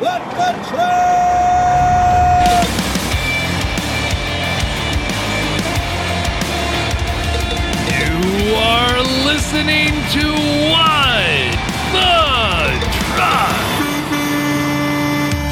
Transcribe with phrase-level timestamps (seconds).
[0.00, 1.08] Let the truck!
[7.90, 10.24] You are listening to
[10.70, 11.50] What
[11.92, 12.14] the
[13.08, 13.58] Truck.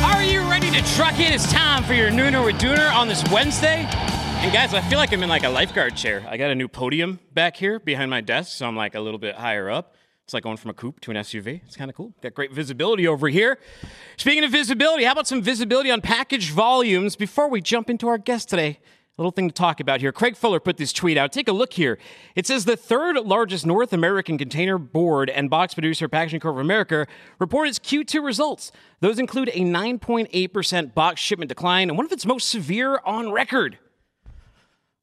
[0.05, 1.35] Are you ready to truck it?
[1.35, 3.85] It's time for your Nooner with Dooner on this Wednesday.
[3.89, 6.25] And guys, I feel like I'm in like a lifeguard chair.
[6.29, 9.19] I got a new podium back here behind my desk, so I'm like a little
[9.19, 9.97] bit higher up.
[10.27, 11.61] It's like going from a coupe to an SUV.
[11.65, 12.13] It's kind of cool.
[12.21, 13.61] Got great visibility over here.
[14.17, 18.19] Speaking of visibility, how about some visibility on package volumes before we jump into our
[18.19, 18.81] guest today?
[19.17, 20.11] A Little thing to talk about here.
[20.11, 21.31] Craig Fuller put this tweet out.
[21.31, 21.97] Take a look here.
[22.35, 26.61] It says the third largest North American container board and box producer, Packaging Corp of
[26.61, 27.07] America,
[27.39, 28.73] reported its Q2 results.
[28.99, 33.79] Those include a 9.8% box shipment decline and one of its most severe on record.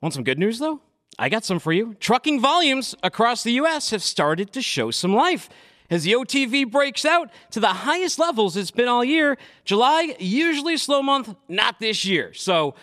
[0.01, 0.81] Want some good news though?
[1.19, 1.95] I got some for you.
[1.99, 5.49] Trucking volumes across the US have started to show some life.
[5.89, 10.75] As the OTV breaks out to the highest levels it's been all year, July, usually
[10.75, 12.33] a slow month, not this year.
[12.33, 12.73] So,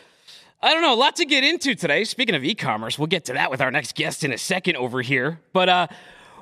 [0.63, 2.05] I don't know, a lot to get into today.
[2.05, 4.77] Speaking of e commerce, we'll get to that with our next guest in a second
[4.77, 5.41] over here.
[5.53, 5.87] But, uh,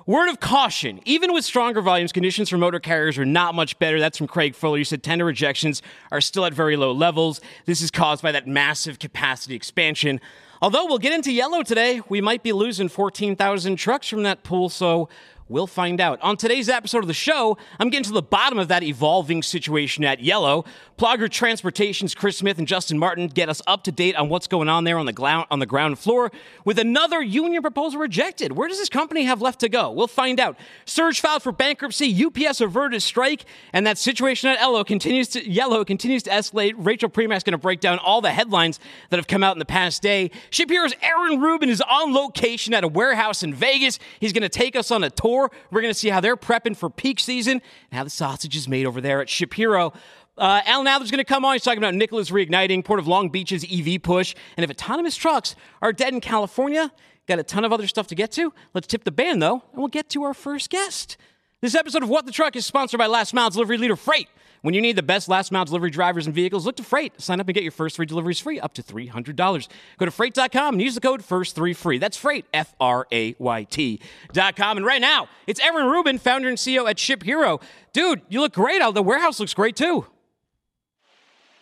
[0.08, 4.00] Word of caution, even with stronger volumes, conditions for motor carriers are not much better.
[4.00, 4.78] That's from Craig Fuller.
[4.78, 7.42] You said tender rejections are still at very low levels.
[7.66, 10.18] This is caused by that massive capacity expansion.
[10.60, 14.68] Although we'll get into yellow today, we might be losing 14,000 trucks from that pool,
[14.68, 15.08] so
[15.50, 16.20] We'll find out.
[16.20, 20.04] On today's episode of the show, I'm getting to the bottom of that evolving situation
[20.04, 20.66] at Yellow.
[20.98, 24.68] Ploger Transportation's Chris Smith and Justin Martin get us up to date on what's going
[24.68, 26.30] on there on the, on the ground floor
[26.66, 28.52] with another union proposal rejected.
[28.52, 29.90] Where does this company have left to go?
[29.90, 30.58] We'll find out.
[30.84, 35.82] Surge filed for bankruptcy, UPS averted strike, and that situation at Yellow continues to Yellow
[35.82, 36.74] continues to escalate.
[36.76, 39.64] Rachel Premack's going to break down all the headlines that have come out in the
[39.64, 40.30] past day.
[40.50, 43.98] Ship Aaron Rubin is on location at a warehouse in Vegas.
[44.20, 45.37] He's going to take us on a tour
[45.70, 48.68] we're going to see how they're prepping for peak season and how the sausage is
[48.68, 49.94] made over there at ShipHero.
[50.36, 51.54] Uh, Alan Adler's going to come on.
[51.54, 55.56] He's talking about Nikola's reigniting, Port of Long Beach's EV push, and if autonomous trucks
[55.82, 56.92] are dead in California,
[57.26, 58.52] got a ton of other stuff to get to.
[58.74, 61.16] Let's tip the band, though, and we'll get to our first guest.
[61.60, 64.26] This episode of What the Truck is sponsored by Last Mile Delivery Leader Frayt.
[64.62, 67.12] When you need the best last mile delivery drivers and vehicles, look to Frayt.
[67.18, 69.68] Sign up and get your first three deliveries free up to $300.
[69.98, 72.00] Go to frayt.com and use the code FIRST3FREE.
[72.00, 74.76] That's Frayt, F R A Y T.com.
[74.76, 77.62] And right now, it's Aaron Rubin, founder and CEO at ShipHero.
[77.92, 78.94] Dude, you look great out.
[78.94, 80.06] The warehouse looks great too.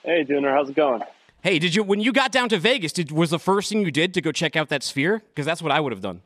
[0.02, 1.02] Hey, Dooner, how's it going?
[1.42, 2.92] Hey, did you when you got down to Vegas?
[2.92, 5.22] Did was the first thing you did to go check out that sphere?
[5.28, 6.22] Because that's what I would have done.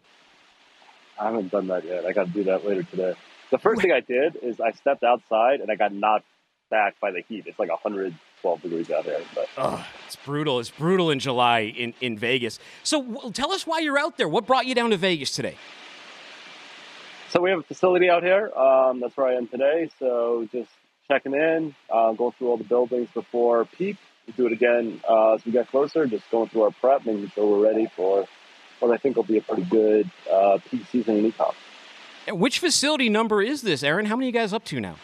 [1.19, 2.07] I haven't done that yet.
[2.07, 3.15] I got to do that later today.
[3.51, 6.25] The first thing I did is I stepped outside and I got knocked
[6.71, 7.45] back by the heat.
[7.47, 9.21] It's like 112 degrees out there.
[9.35, 10.61] But oh, it's brutal.
[10.61, 12.59] It's brutal in July in, in Vegas.
[12.83, 14.29] So w- tell us why you're out there.
[14.29, 15.57] What brought you down to Vegas today?
[17.29, 18.51] So we have a facility out here.
[18.57, 19.91] Um, that's where I am today.
[19.99, 20.71] So just
[21.07, 23.97] checking in, uh, going through all the buildings before peak.
[24.27, 26.07] We do it again uh, as we get closer.
[26.07, 28.27] Just going through our prep, making sure we're ready for
[28.79, 31.55] what I think will be a pretty good uh, peak season in ecom.
[32.29, 34.07] Which facility number is this, Aaron?
[34.07, 34.97] How many are you guys up to now?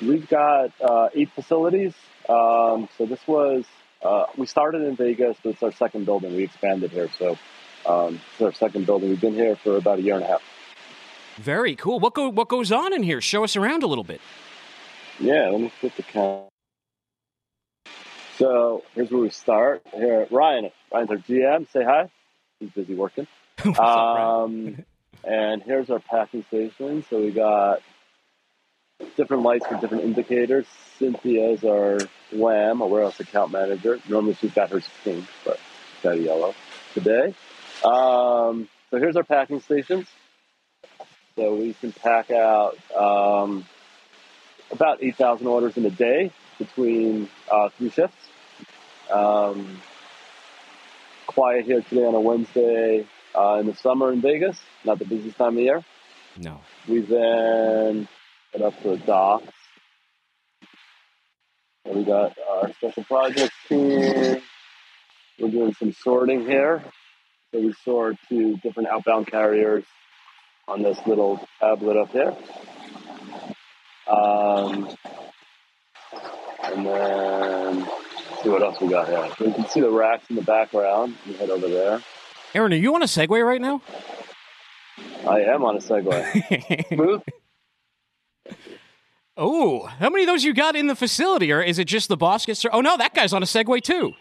[0.00, 1.94] We've got uh, eight facilities.
[2.28, 3.64] Um, so this was
[4.02, 6.34] uh, we started in Vegas, but it's our second building.
[6.34, 7.36] We expanded here, so
[7.86, 9.10] um, it's our second building.
[9.10, 10.42] We've been here for about a year and a half.
[11.36, 12.00] Very cool.
[12.00, 13.20] What go what goes on in here?
[13.20, 14.20] Show us around a little bit.
[15.18, 16.44] Yeah, let me flip the camera.
[18.38, 19.82] So here's where we start.
[19.92, 20.70] Here, Ryan.
[20.92, 21.70] Ryan's our GM.
[21.72, 22.10] Say hi.
[22.58, 23.26] He's busy working.
[23.78, 24.82] um,
[25.24, 27.04] and here's our packing station.
[27.10, 27.82] So we got
[29.16, 30.66] different lights for different indicators.
[30.98, 31.98] Cynthia is our
[32.32, 33.98] WAM, a warehouse account manager.
[34.08, 35.58] Normally she's got hers pink, but
[35.94, 36.54] she's got yellow
[36.94, 37.34] today.
[37.84, 40.06] Um, so here's our packing stations.
[41.36, 43.64] So we can pack out um,
[44.70, 48.16] about 8,000 orders in a day between uh, three shifts.
[49.10, 49.80] Um,
[51.26, 55.38] quiet here today on a Wednesday uh, in the summer in Vegas, not the busiest
[55.38, 55.84] time of year.
[56.36, 56.60] No.
[56.88, 58.08] We then
[58.52, 59.52] head up to the docks.
[61.84, 64.42] And we got our special projects team.
[65.38, 66.82] We're doing some sorting here.
[67.52, 69.84] So we sort to different outbound carriers
[70.68, 72.36] on this little tablet up here.
[74.06, 74.94] Um,
[76.64, 77.88] and then
[78.42, 79.28] see what else we got here.
[79.38, 81.16] So you can see the racks in the background.
[81.26, 82.02] You head over there.
[82.54, 83.80] Aaron, are you on a Segway right now?
[85.26, 86.88] I am on a Segway.
[86.94, 87.22] Smooth.
[89.42, 92.16] Oh, how many of those you got in the facility, or is it just the
[92.16, 92.64] boss gets?
[92.70, 94.12] Oh no, that guy's on a Segway too.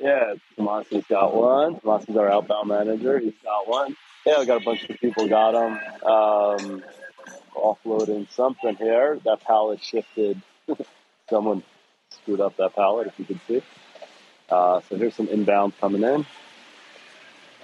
[0.00, 1.76] Yeah, Tomasi's got one.
[1.76, 3.18] Tomasi's our outbound manager.
[3.18, 3.94] He's got one.
[4.24, 5.78] Yeah, we got a bunch of people got them.
[6.02, 6.82] Um,
[7.54, 9.18] offloading something here.
[9.24, 10.40] That pallet shifted
[11.30, 11.62] Someone
[12.10, 13.62] screwed up that pallet, if you can see.
[14.48, 16.26] Uh, so here's some inbound coming in.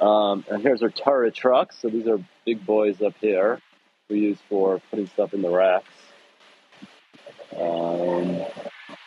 [0.06, 1.78] Um, and here's our turret trucks.
[1.80, 3.60] So these are big boys up here
[4.08, 5.88] we use for putting stuff in the racks.
[7.58, 8.44] Um,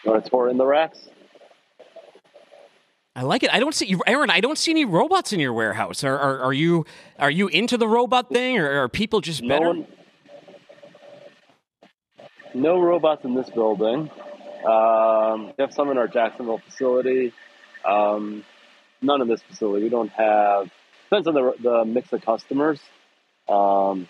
[0.04, 1.10] you want to tour in the racks?
[3.16, 3.52] I like it.
[3.52, 4.30] I don't see Aaron.
[4.30, 6.04] I don't see any robots in your warehouse.
[6.04, 6.86] Are are, are you
[7.18, 9.68] are you into the robot thing, or are people just no better?
[9.70, 9.88] One,
[12.54, 14.12] no robots in this building.
[14.64, 17.34] Um, we have some in our Jacksonville facility.
[17.84, 18.44] Um,
[19.02, 19.86] none in this facility.
[19.86, 20.70] We don't have.
[21.06, 22.80] Depends on the the mix of customers.
[23.50, 24.08] Um,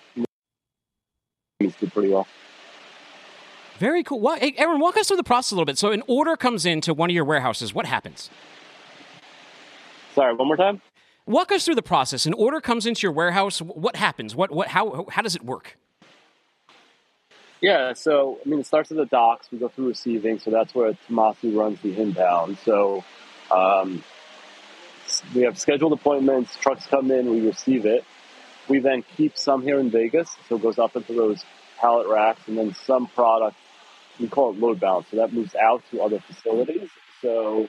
[1.59, 2.27] do pretty well.
[3.77, 4.19] Very cool.
[4.19, 5.77] Well, hey, Aaron, walk us through the process a little bit.
[5.77, 7.73] So, an order comes into one of your warehouses.
[7.73, 8.29] What happens?
[10.15, 10.81] Sorry, one more time.
[11.27, 12.25] Walk us through the process.
[12.25, 13.61] An order comes into your warehouse.
[13.61, 14.35] What happens?
[14.35, 15.77] What what how how does it work?
[17.61, 19.49] Yeah, so I mean, it starts at the docks.
[19.51, 22.57] We go through receiving, so that's where Tomasi runs the inbound.
[22.63, 23.03] So
[23.51, 24.03] um,
[25.35, 26.55] we have scheduled appointments.
[26.55, 28.05] Trucks come in, we receive it.
[28.69, 31.43] We then keep some here in Vegas, so it goes up into those
[31.77, 33.55] pallet racks, and then some product
[34.19, 36.89] we call it load balance, so that moves out to other facilities.
[37.21, 37.67] So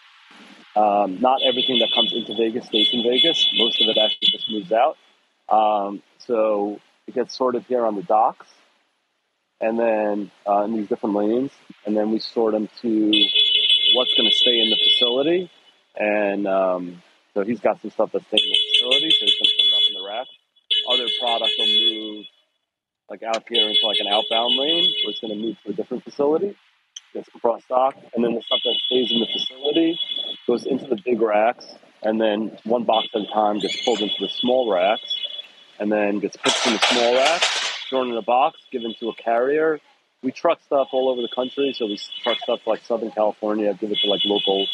[0.77, 3.49] um, not everything that comes into Vegas stays in Vegas.
[3.55, 4.97] Most of it actually just moves out.
[5.49, 8.47] Um, so it gets sorted here on the docks,
[9.61, 11.51] and then uh, in these different lanes,
[11.87, 13.29] and then we sort them to
[13.95, 15.51] what's going to stay in the facility.
[15.97, 17.03] And um,
[17.35, 19.67] so he's got some stuff that's staying in the facility, so he's going to put
[19.67, 20.27] it up in the rack.
[20.91, 22.27] Other product will move
[23.11, 25.75] like out here into like an outbound lane, where it's going to move to a
[25.75, 26.57] different facility
[27.13, 29.99] gets cross stock, and then the stuff that stays in the facility
[30.47, 31.67] goes into the big racks,
[32.03, 35.17] and then one box at a time gets pulled into the small racks,
[35.79, 39.15] and then gets picked from the small racks, thrown in a box, given to a
[39.15, 39.81] carrier.
[40.23, 43.91] We truck stuff all over the country, so we truck stuff like Southern California, give
[43.91, 44.67] it to like local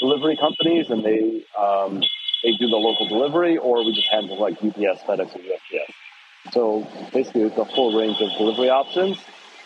[0.00, 2.00] delivery companies, and they um,
[2.42, 5.92] they do the local delivery, or we just handle like UPS, FedEx, or USPS.
[6.52, 9.18] So basically, it's a full range of delivery options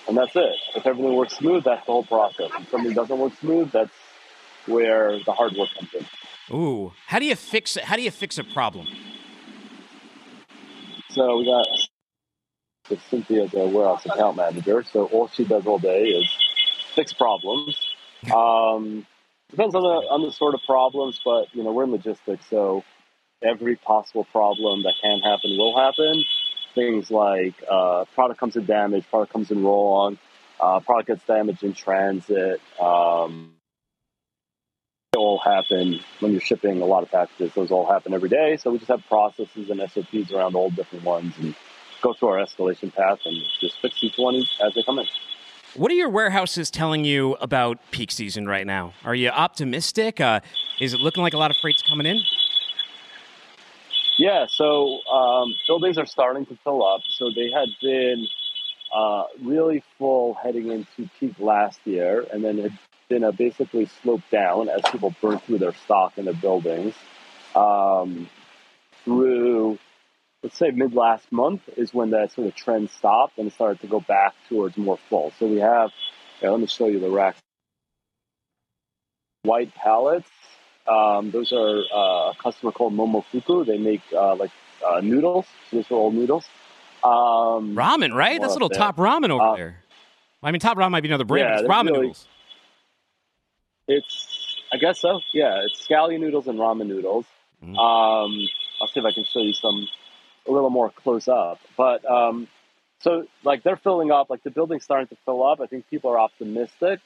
[0.08, 0.54] and that's it.
[0.74, 2.50] If everything works smooth, that's the whole process.
[2.58, 3.92] If something doesn't work smooth, that's
[4.66, 6.56] where the hard work comes in.
[6.56, 7.84] Ooh, how do you fix it?
[7.84, 8.86] How do you fix a problem?
[11.10, 14.82] So we got Cynthia as a warehouse account manager.
[14.82, 16.32] So all she does all day is
[16.94, 17.78] fix problems.
[18.34, 19.06] Um,
[19.48, 22.82] depends on the on the sort of problems, but you know we're in logistics, so
[23.40, 26.24] every possible problem that can happen will happen
[26.78, 30.16] things like uh, product comes in damaged, product comes in wrong,
[30.60, 32.60] uh, product gets damaged in transit.
[32.80, 33.54] Um,
[35.16, 37.52] all happen when you're shipping a lot of packages.
[37.54, 38.56] Those all happen every day.
[38.56, 41.56] So we just have processes and SOPs around all different ones and
[42.02, 45.06] go through our escalation path and just fix each one as they come in.
[45.74, 48.94] What are your warehouses telling you about peak season right now?
[49.04, 50.20] Are you optimistic?
[50.20, 50.40] Uh,
[50.80, 52.20] is it looking like a lot of freight's coming in?
[54.18, 57.02] Yeah, so um, buildings are starting to fill up.
[57.08, 58.26] So they had been
[58.92, 62.74] uh, really full heading into peak last year, and then it's
[63.08, 66.94] been a basically sloped down as people burn through their stock in the buildings.
[67.54, 68.28] Um,
[69.04, 69.78] through,
[70.42, 73.86] let's say, mid last month is when that sort of trend stopped and started to
[73.86, 75.32] go back towards more full.
[75.38, 75.90] So we have,
[76.42, 77.38] yeah, let me show you the racks.
[79.44, 80.28] White pallets
[80.88, 83.66] um, those are uh, a customer called Momofuku.
[83.66, 84.50] They make uh, like
[84.86, 85.46] uh, noodles.
[85.72, 86.48] are all noodles.
[87.02, 88.40] Um, ramen, right?
[88.40, 89.82] That's a little top ramen over uh, there.
[90.42, 91.48] I mean, top ramen might be another brand.
[91.48, 92.26] Yeah, it's ramen really, noodles.
[93.86, 95.20] It's, I guess so.
[95.32, 97.26] Yeah, it's scallion noodles and ramen noodles.
[97.62, 97.76] Mm.
[97.76, 98.48] Um,
[98.80, 99.86] I'll see if I can show you some
[100.46, 101.60] a little more close up.
[101.76, 102.48] But um,
[103.00, 104.30] so, like, they're filling up.
[104.30, 105.60] Like, the building's starting to fill up.
[105.60, 107.00] I think people are optimistic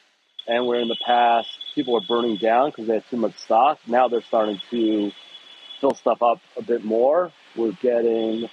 [0.46, 3.78] and where in the past people were burning down because they had too much stock,
[3.86, 5.10] now they're starting to
[5.80, 7.32] fill stuff up a bit more.
[7.56, 8.48] We're getting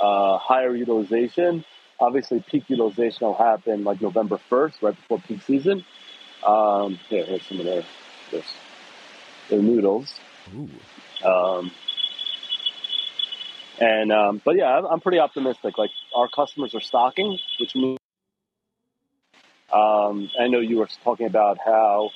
[0.00, 1.64] uh, higher utilization.
[1.98, 5.84] Obviously, peak utilization will happen like November 1st, right before peak season.
[6.46, 7.84] Um, here, here's some of their,
[8.30, 8.42] their,
[9.50, 10.18] their noodles.
[11.24, 11.70] Um,
[13.80, 15.78] and um, but yeah, I'm pretty optimistic.
[15.78, 17.98] Like our customers are stocking, which means
[19.72, 22.10] um, I know you were talking about how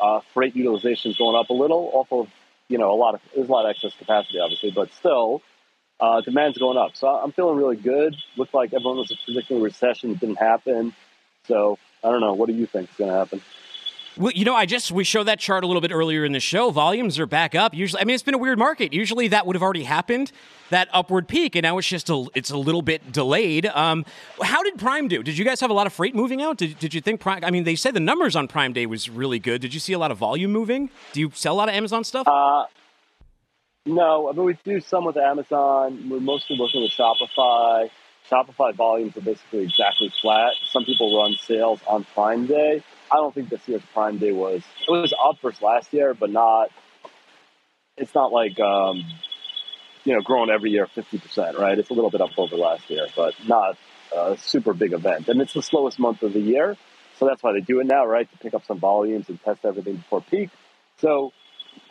[0.00, 2.28] uh, freight utilization is going up a little off of,
[2.68, 5.42] you know, a lot of, there's a lot of excess capacity, obviously, but still,
[6.00, 6.96] uh, demand's going up.
[6.96, 8.16] So I'm feeling really good.
[8.36, 10.10] Looked like everyone was predicting a recession.
[10.10, 10.94] It didn't happen.
[11.46, 12.34] So I don't know.
[12.34, 13.42] What do you think is going to happen?
[14.16, 16.40] Well, you know, I just we showed that chart a little bit earlier in the
[16.40, 16.70] show.
[16.70, 17.74] Volumes are back up.
[17.74, 18.92] Usually, I mean, it's been a weird market.
[18.92, 20.30] Usually, that would have already happened,
[20.70, 23.66] that upward peak, and now it's just a it's a little bit delayed.
[23.66, 24.04] Um,
[24.40, 25.24] how did Prime do?
[25.24, 26.58] Did you guys have a lot of freight moving out?
[26.58, 27.44] Did, did you think Prime?
[27.44, 29.60] I mean, they said the numbers on Prime Day was really good.
[29.60, 30.90] Did you see a lot of volume moving?
[31.12, 32.28] Do you sell a lot of Amazon stuff?
[32.28, 32.66] Uh,
[33.84, 36.08] no, I mean we do some with Amazon.
[36.08, 37.90] We're mostly working with Shopify.
[38.30, 40.52] Shopify volumes are basically exactly flat.
[40.66, 42.82] Some people run sales on Prime Day.
[43.10, 46.30] I don't think this year's Prime Day was it was up versus last year, but
[46.30, 46.70] not.
[47.96, 49.04] It's not like um,
[50.04, 51.78] you know growing every year fifty percent, right?
[51.78, 53.76] It's a little bit up over last year, but not
[54.14, 55.28] a super big event.
[55.28, 56.76] And it's the slowest month of the year,
[57.18, 58.30] so that's why they do it now, right?
[58.30, 60.50] To pick up some volumes and test everything before peak.
[60.98, 61.32] So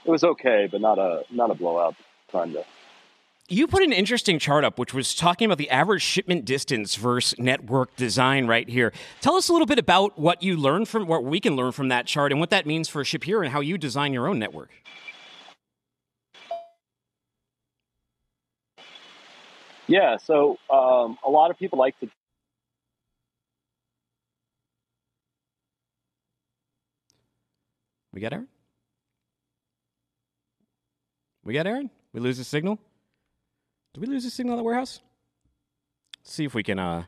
[0.05, 1.96] it was okay, but not a not a blowout
[2.29, 2.65] Prime Day.
[3.53, 7.38] You put an interesting chart up, which was talking about the average shipment distance versus
[7.38, 8.91] network design right here.
[9.22, 11.89] Tell us a little bit about what you learned from what we can learn from
[11.89, 14.72] that chart and what that means for ShipHero and how you design your own network.
[19.86, 22.10] Yeah, so um, a lot of people like to.
[28.12, 28.48] We got Aaron?
[31.43, 31.91] We got Aaron?
[32.13, 32.79] We lose the signal?
[33.93, 35.01] Did we lose the signal at the warehouse?
[36.19, 37.03] Let's see if we can uh,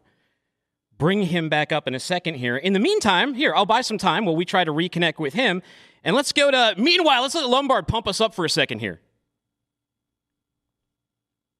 [0.99, 2.55] bring him back up in a second here.
[2.55, 5.63] In the meantime, here, I'll buy some time while we try to reconnect with him.
[6.03, 8.99] And let's go to, meanwhile, let's let Lombardi pump us up for a second here.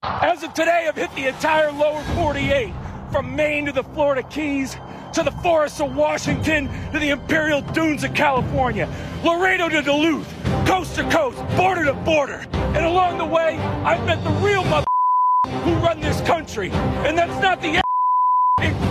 [0.03, 2.72] As of today, I've hit the entire lower 48,
[3.12, 4.77] from Maine to the Florida Keys,
[5.13, 8.88] to the forests of Washington, to the imperial dunes of California,
[9.24, 10.32] Laredo to Duluth,
[10.67, 12.46] coast to coast, border to border.
[12.53, 14.86] And along the way, I've met the real mother
[15.65, 16.69] who run this country.
[16.69, 17.81] And that's not the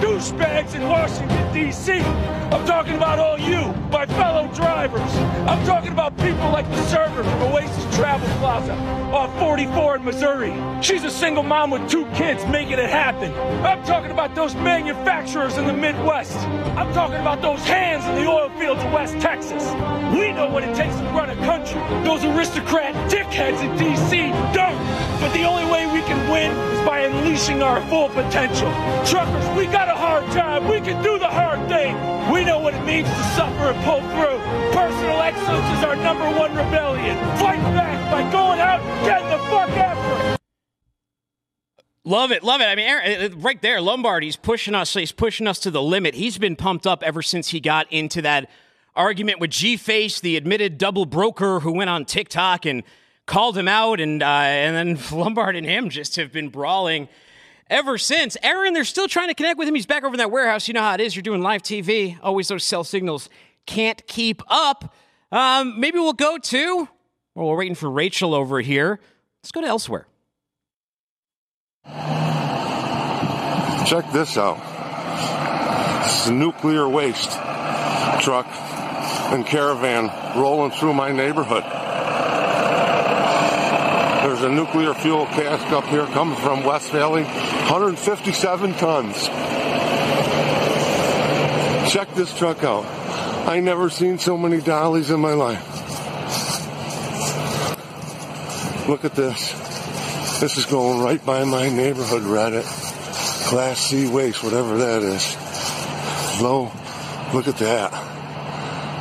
[0.03, 1.93] douchebags in Washington, D.C.
[1.95, 5.01] I'm talking about all you, my fellow drivers.
[5.49, 8.75] I'm talking about people like the server from Oasis Travel Plaza
[9.15, 10.53] off 44 in Missouri.
[10.83, 13.33] She's a single mom with two kids making it happen.
[13.65, 16.37] I'm talking about those manufacturers in the Midwest.
[16.77, 19.65] I'm talking about those hands in the oil fields of West Texas.
[20.13, 21.81] We know what it takes to run a country.
[22.03, 24.31] Those aristocrat dickheads in D.C.
[24.53, 24.94] don't.
[25.25, 28.71] But the only way we can win is by unleashing our full potential.
[29.07, 30.69] Truckers, we got a hard job.
[30.69, 31.97] We can do the hard thing.
[32.31, 34.39] We know what it means to suffer and pull through.
[34.77, 37.17] Personal excellence is our number one rebellion.
[37.39, 40.41] Fight back by going out and getting the fuck after it.
[42.05, 42.65] Love it, love it.
[42.65, 44.93] I mean, Aaron, right there, Lombardi's pushing us.
[44.93, 46.15] He's pushing us to the limit.
[46.15, 48.51] He's been pumped up ever since he got into that
[48.95, 52.83] argument with G Face, the admitted double broker who went on TikTok and
[53.27, 57.09] called him out, and uh, and then Lombardi and him just have been brawling
[57.69, 58.37] ever since.
[58.43, 59.75] Aaron, they're still trying to connect with him.
[59.75, 60.69] He's back over in that warehouse.
[60.69, 61.17] You know how it is.
[61.17, 62.19] You're doing live TV.
[62.23, 63.29] Always those cell signals
[63.67, 64.95] can't keep up.
[65.33, 66.89] Um, maybe we'll go to.
[67.35, 69.01] Well, we're waiting for Rachel over here.
[69.43, 70.07] Let's go to elsewhere.
[73.87, 74.59] Check this out.
[76.27, 77.33] A nuclear waste
[78.21, 78.47] truck
[79.33, 81.65] and caravan rolling through my neighborhood.
[84.35, 89.29] There's a nuclear fuel cask up here coming from West Valley, 157 tons.
[91.93, 92.85] Check this truck out.
[93.47, 95.63] I never seen so many dollies in my life.
[98.89, 99.53] Look at this.
[100.41, 102.65] This is going right by my neighborhood, Reddit.
[103.47, 105.37] Class C waste, whatever that is.
[106.43, 106.73] Low.
[107.33, 107.93] Look at that.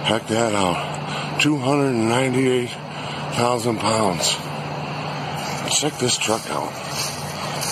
[0.04, 1.40] Heck that out.
[1.42, 4.43] 298,000 pounds.
[5.84, 6.72] Check this truck out.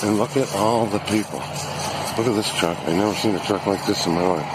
[0.04, 1.40] And look at all the people.
[1.40, 2.78] Look at this truck.
[2.86, 4.52] I never seen a truck like this in my life.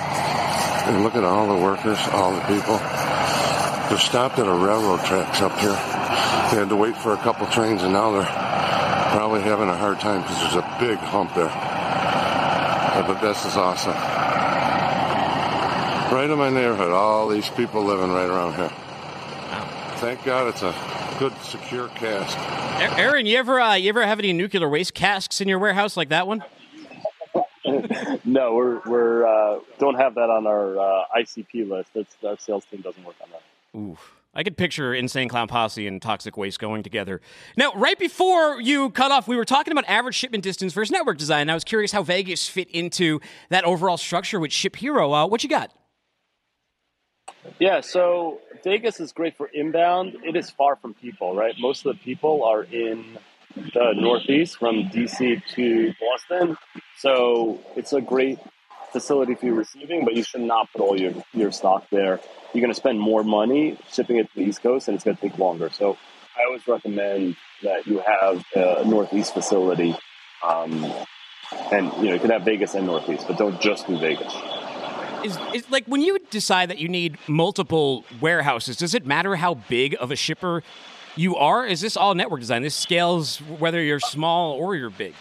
[0.88, 2.76] And look at all the workers, all the people.
[2.76, 5.70] They're stopped at a railroad tracks up here.
[5.70, 8.26] They had to wait for a couple trains and now they're
[9.16, 11.48] probably having a hard time because there's a big hump there.
[13.06, 13.94] But this is awesome.
[16.14, 18.72] Right in my neighborhood, all these people living right around here.
[19.96, 20.75] Thank God it's a
[21.18, 22.38] good, secure cask.
[22.99, 26.11] Aaron, you ever uh, you ever have any nuclear waste casks in your warehouse like
[26.11, 26.44] that one?
[28.25, 31.90] no, we're we're uh, don't have that on our uh, ICP list.
[31.94, 33.78] That's our sales team doesn't work on that.
[33.78, 34.12] Oof.
[34.35, 37.23] I could picture Insane Clown Posse and Toxic Waste going together.
[37.56, 41.16] Now, right before you cut off, we were talking about average shipment distance versus network
[41.16, 41.49] design.
[41.49, 43.18] I was curious how Vegas fit into
[43.49, 45.25] that overall structure with ShipHero.
[45.25, 45.73] Uh, what you got?
[47.59, 50.16] Yeah, so Vegas is great for inbound.
[50.25, 51.54] It is far from people, right?
[51.59, 53.18] Most of the people are in
[53.54, 56.56] the Northeast from DC to Boston.
[56.99, 58.38] So it's a great
[58.92, 62.21] facility for your receiving, but you should not put all your, your stock there.
[62.52, 65.16] You're going to spend more money shipping it to the East Coast, and it's going
[65.16, 65.71] to take longer.
[65.71, 65.97] So
[66.37, 69.97] I always recommend that you have a Northeast facility.
[70.47, 70.85] Um,
[71.73, 74.35] and you know you can have Vegas and Northeast, but don't just do Vegas.
[75.26, 79.54] Is, is like when you decide that you need multiple warehouses, does it matter how
[79.54, 80.62] big of a shipper
[81.16, 81.66] you are?
[81.66, 82.62] Is this all network design?
[82.62, 85.14] This scales whether you're small or you're big.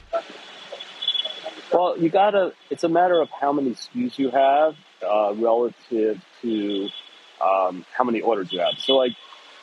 [1.73, 2.53] Well, you gotta.
[2.69, 6.89] It's a matter of how many SKUs you have uh, relative to
[7.41, 8.77] um, how many orders you have.
[8.77, 9.13] So, like,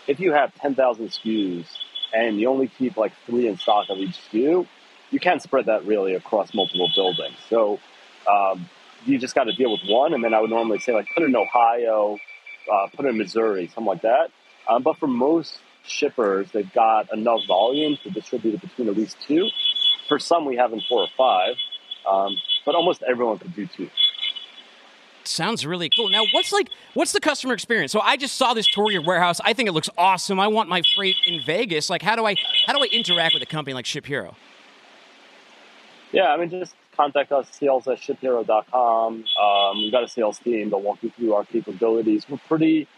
[0.08, 1.66] if you have ten thousand SKUs
[2.12, 4.66] and you only keep like three in stock of each SKU,
[5.12, 7.36] you can't spread that really across multiple buildings.
[7.48, 7.78] So,
[8.28, 8.68] um,
[9.04, 10.14] you just got to deal with one.
[10.14, 12.18] And then I would normally say like put it in Ohio,
[12.72, 14.30] uh, put it in Missouri, something like that.
[14.68, 19.16] Um, but for most shippers, they've got enough volume to distribute it between at least
[19.26, 19.48] two.
[20.08, 21.56] For some, we have them four or five.
[22.08, 23.88] Um, but almost everyone could do two.
[25.24, 26.08] Sounds really cool.
[26.08, 27.92] Now, what's like, what's the customer experience?
[27.92, 29.40] So I just saw this tour your warehouse.
[29.44, 30.40] I think it looks awesome.
[30.40, 31.88] I want my freight in Vegas.
[31.88, 32.34] Like, how do I,
[32.66, 34.34] how do I interact with a company like ShipHero?
[36.10, 39.24] Yeah, I mean, just contact us, sales at shiphero.com.
[39.42, 40.70] Um, we've got a sales team.
[40.70, 42.26] They'll walk you through our capabilities.
[42.28, 42.88] We're pretty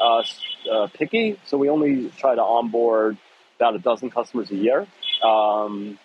[0.00, 0.22] uh,
[0.70, 3.16] uh, picky, so we only try to onboard
[3.58, 4.86] about a dozen customers a year.
[5.24, 5.98] Um,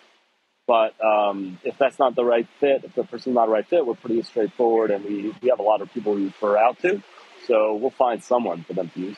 [0.66, 3.84] but um, if that's not the right fit, if the person's not the right fit,
[3.84, 7.02] we're pretty straightforward, and we, we have a lot of people we refer out to.
[7.46, 9.16] So we'll find someone for them to use.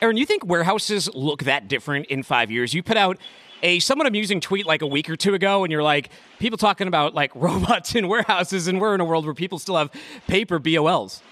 [0.00, 2.72] Aaron, you think warehouses look that different in five years?
[2.72, 3.18] You put out
[3.62, 6.88] a somewhat amusing tweet like a week or two ago, and you're like, people talking
[6.88, 9.90] about like robots in warehouses, and we're in a world where people still have
[10.26, 11.22] paper BOLs.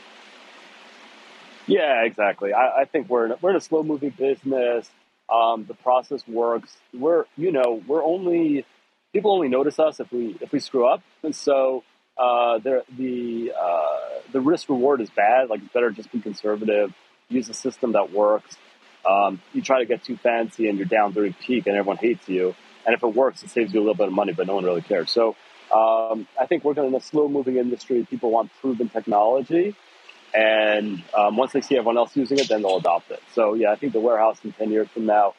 [1.67, 2.53] Yeah, exactly.
[2.53, 4.89] I, I think we're in a, we're in a slow moving business.
[5.31, 6.75] Um, the process works.
[6.95, 8.65] We're you know we're only
[9.13, 11.85] people only notice us if we if we screw up, and so
[12.17, 15.51] uh, the the uh, the risk reward is bad.
[15.51, 16.95] Like it's better just be conservative,
[17.29, 18.57] use a system that works.
[19.05, 22.29] Um, you try to get too fancy and you're down during peak and everyone hates
[22.29, 22.55] you.
[22.87, 24.65] And if it works, it saves you a little bit of money, but no one
[24.65, 25.11] really cares.
[25.11, 25.37] So
[25.73, 28.07] um, I think we're in a slow moving industry.
[28.09, 29.75] People want proven technology.
[30.35, 33.23] And um, once they see everyone else using it, then they'll adopt it.
[33.35, 35.35] So yeah, I think the warehouse in 10 years from now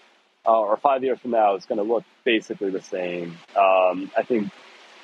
[0.46, 3.38] uh, or five years from now is going to look basically the same.
[3.56, 4.52] Um, I think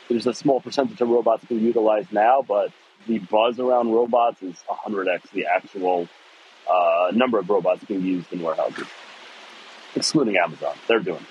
[0.09, 2.71] there's a small percentage of robots being utilized now, but
[3.07, 6.07] the buzz around robots is 100x the actual
[6.69, 8.87] uh, number of robots being used in warehouses,
[9.95, 10.75] excluding Amazon.
[10.87, 11.25] They're doing.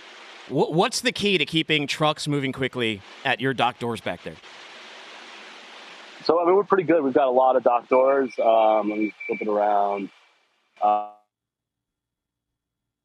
[0.48, 4.36] What's the key to keeping trucks moving quickly at your dock doors back there?
[6.24, 7.02] So I mean, we're pretty good.
[7.02, 8.30] We've got a lot of dock doors.
[8.38, 10.10] Um, let me flip it around.
[10.82, 11.10] Uh,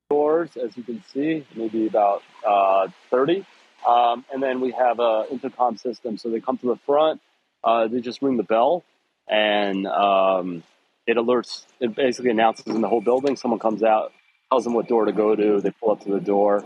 [0.10, 3.46] doors, as you can see, maybe about uh, 30.
[3.88, 6.18] Um, and then we have a intercom system.
[6.18, 7.22] So they come to the front,
[7.64, 8.84] uh, they just ring the bell,
[9.28, 10.64] and um,
[11.10, 13.36] it alerts, it basically announces in the whole building.
[13.36, 14.14] Someone comes out,
[14.52, 15.60] tells them what door to go to.
[15.60, 16.64] They pull up to the door.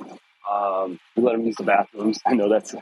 [0.51, 2.19] Um, we let them use the bathrooms.
[2.25, 2.75] I know that's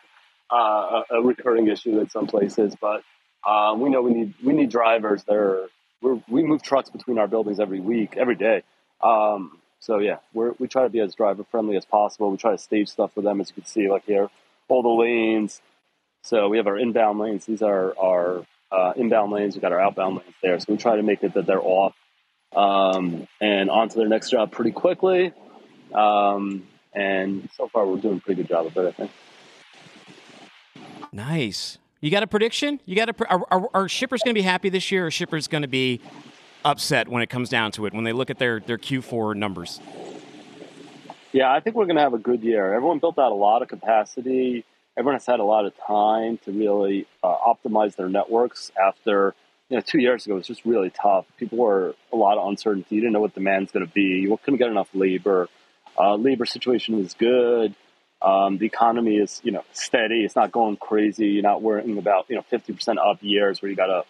[0.52, 3.04] uh, a recurring issue at some places, but
[3.46, 5.24] uh, we know we need we need drivers.
[5.24, 5.68] There,
[6.02, 8.64] we move trucks between our buildings every week, every day.
[9.04, 12.32] Um, so yeah, we try to be as driver friendly as possible.
[12.32, 14.30] We try to stage stuff for them, as you can see, like here,
[14.68, 15.62] all the lanes.
[16.24, 17.46] So we have our inbound lanes.
[17.46, 19.56] These are our uh, inbound lanes.
[19.56, 20.60] We've got our outbound lanes there.
[20.60, 21.94] So we try to make it that they're off
[22.56, 25.34] um, and on to their next job pretty quickly.
[25.94, 29.12] Um, and so far, we're doing a pretty good job of it, I think.
[31.12, 31.78] Nice.
[32.00, 32.80] You got a prediction?
[32.86, 35.48] You got a are, are, are shippers going to be happy this year, or shippers
[35.48, 36.02] going to be
[36.66, 39.80] upset when it comes down to it when they look at their their Q4 numbers?
[41.32, 42.74] Yeah, I think we're going to have a good year.
[42.74, 44.66] Everyone built out a lot of capacity
[44.98, 49.34] everyone has had a lot of time to really uh, optimize their networks after
[49.70, 51.26] you know two years ago it was just really tough.
[51.38, 52.96] People were a lot of uncertainty.
[52.96, 54.02] You didn't know what demand's going to be.
[54.02, 55.48] You couldn't get enough labor.
[55.98, 57.76] Uh, labor situation is good.
[58.22, 60.24] Um, the economy is you know steady.
[60.24, 61.28] It's not going crazy.
[61.28, 64.04] You're not worrying about you know 50% up years where you got to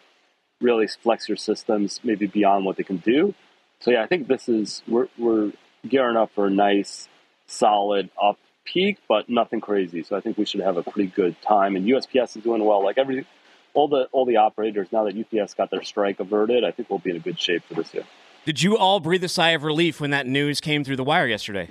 [0.59, 3.33] really flex your systems maybe beyond what they can do.
[3.81, 5.51] So yeah i think this is we're, we're
[5.87, 7.09] gearing up for a nice
[7.47, 8.37] solid up
[8.71, 10.03] peak, but nothing crazy.
[10.03, 11.75] So I think we should have a pretty good time.
[11.75, 12.83] And USPS is doing well.
[12.83, 13.25] Like every
[13.73, 16.99] all the all the operators now that UPS got their strike averted, I think we'll
[16.99, 18.03] be in a good shape for this year.
[18.45, 21.27] Did you all breathe a sigh of relief when that news came through the wire
[21.27, 21.69] yesterday?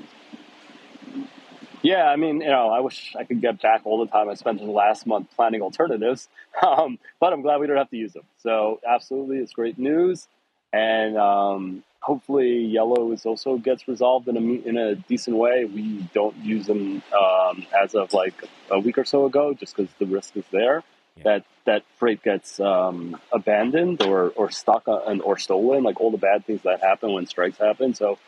[1.83, 4.35] Yeah, I mean, you know, I wish I could get back all the time I
[4.35, 6.29] spent in the last month planning alternatives,
[6.63, 8.25] um, but I'm glad we don't have to use them.
[8.43, 10.29] So, absolutely, it's great news,
[10.75, 15.65] and um, hopefully yellows also gets resolved in a in a decent way.
[15.65, 18.35] We don't use them um, as of like
[18.71, 20.83] a week or so ago, just because the risk is there.
[21.17, 21.23] yeah.
[21.25, 26.19] that that freight gets um, abandoned or or stuck and or stolen, like all the
[26.19, 27.95] bad things that happen when strikes happen.
[27.95, 28.19] So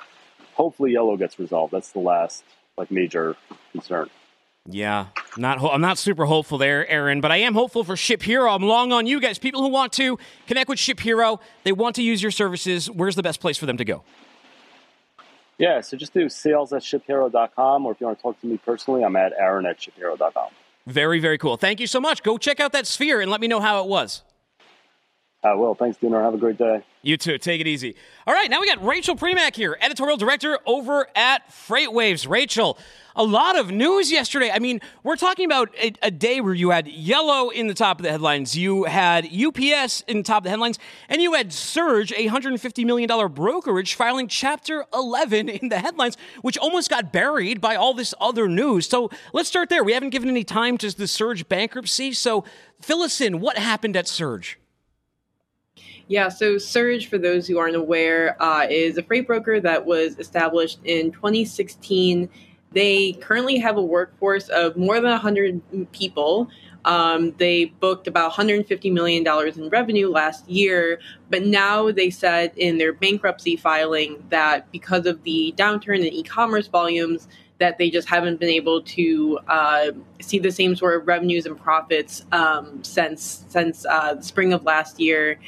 [0.54, 1.72] hopefully, yellow gets resolved.
[1.72, 2.44] That's the last
[2.76, 3.37] like major
[3.72, 4.11] concern.
[4.68, 8.55] Yeah, not ho- I'm not super hopeful there, Aaron, but I am hopeful for ShipHero.
[8.55, 9.38] I'm long on you guys.
[9.38, 12.88] People who want to connect with ShipHero, they want to use your services.
[12.88, 14.05] Where's the best place for them to go?
[15.59, 18.57] Yeah, so just do sales at shiphero.com, or if you want to talk to me
[18.59, 20.48] personally, I'm at aaron at shiphero.com.
[20.87, 21.57] Very, very cool.
[21.57, 22.22] Thank you so much.
[22.22, 24.22] Go check out that sphere and let me know how it was.
[25.44, 25.74] Uh, I will.
[25.74, 26.22] Thanks, Dooner.
[26.22, 26.85] Have a great day.
[27.02, 27.37] You too.
[27.37, 27.96] Take it easy.
[28.26, 32.28] All right, now we got Rachel Premack here, editorial director over at FreightWaves.
[32.28, 32.78] Rachel,
[33.16, 34.52] a lot of news yesterday.
[34.52, 37.98] I mean, we're talking about a, a, day where you had Yellow in the top
[37.98, 40.78] of the headlines, you had UPS in the top of the headlines,
[41.09, 46.57] and you had Surge, a $150 million brokerage, filing Chapter 11 in the headlines, which
[46.57, 48.88] almost got buried by all this other news.
[48.88, 49.83] So let's start there.
[49.83, 52.12] We haven't given any time to the Surge bankruptcy.
[52.12, 52.44] So
[52.81, 53.40] fill us in.
[53.40, 54.61] What happened at Surge?
[56.12, 60.18] Yeah, so Surge, for those who aren't aware, uh, is a freight broker that was
[60.18, 62.29] established in 2016
[62.72, 66.48] they currently have a workforce of more than 100 people.
[66.85, 70.98] Um, they booked about $150 million in revenue last year,
[71.31, 76.22] but now they said in their bankruptcy filing that because of the downturn in e
[76.22, 81.07] commerce volumes, that they just haven't been able to uh, see the same sort of
[81.07, 85.38] revenues and profits um, since since uh, the spring of last year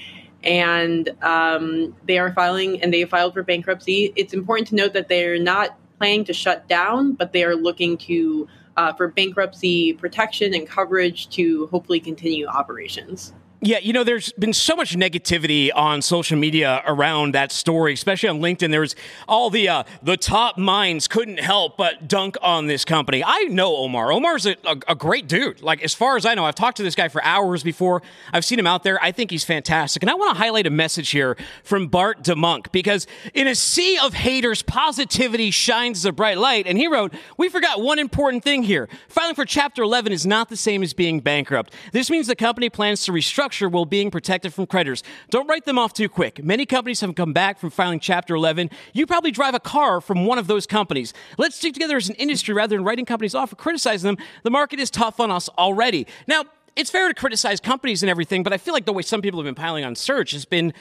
[0.45, 4.13] and um, they are filing and they filed for bankruptcy.
[4.17, 7.97] It's important to note that they're not planning to shut down, but they are looking
[7.99, 13.33] to uh, for bankruptcy protection and coverage to hopefully continue operations.
[13.67, 18.29] Yeah, you know, there's been so much negativity on social media around that story, especially
[18.29, 18.71] on LinkedIn.
[18.71, 18.95] There's
[19.27, 23.25] all the uh, the top minds couldn't help but dunk on this company.
[23.25, 24.13] I know Omar.
[24.13, 25.63] Omar's a, a, a, great dude.
[25.63, 28.03] Like as far as I know, I've talked to this guy for hours before.
[28.35, 29.03] I've seen him out there.
[29.03, 30.03] I think he's fantastic.
[30.03, 33.55] And I want to highlight a message here from Bart De Muynck because in a
[33.55, 36.67] sea of haters, positivity shines as a bright light.
[36.67, 38.91] And he wrote, "We forgot one important thing here.
[39.09, 41.73] Filing for Chapter 11 is not the same as being bankrupt.
[41.93, 45.05] This means the company plans to restructure." Structure while being protected from creditors.
[45.31, 46.43] Don't write them off too quick.
[46.43, 48.69] Many companies have come back from filing Chapter 11.
[48.93, 51.15] You probably drive a car from one of those companies.
[51.39, 54.27] Let's stick together as an industry rather than writing companies off or criticizing them.
[54.43, 56.09] The market is tough on us already.
[56.27, 56.43] Now,
[56.75, 59.39] it's fair to criticize companies and everything, but I feel like the way some people
[59.39, 60.75] have been piling on Surge has been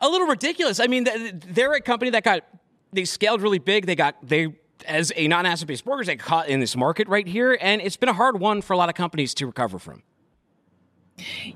[0.00, 0.80] a little ridiculous.
[0.80, 2.44] I mean, they're a company that got
[2.92, 3.86] they scaled really big.
[3.86, 4.54] They got they
[4.86, 8.10] as a non-asset based broker, they caught in this market right here, and it's been
[8.10, 10.02] a hard one for a lot of companies to recover from.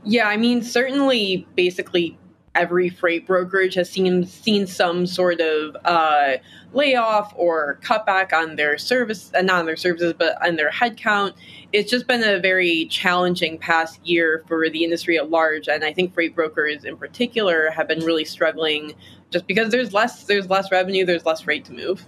[0.04, 2.18] Yeah, I mean, certainly, basically
[2.54, 6.34] every freight brokerage has seen seen some sort of uh,
[6.72, 11.32] layoff or cutback on their service, uh, not on their services, but on their headcount.
[11.72, 15.92] It's just been a very challenging past year for the industry at large, and I
[15.92, 18.94] think freight brokers in particular have been really struggling
[19.30, 22.06] just because there's less there's less revenue, there's less freight to move.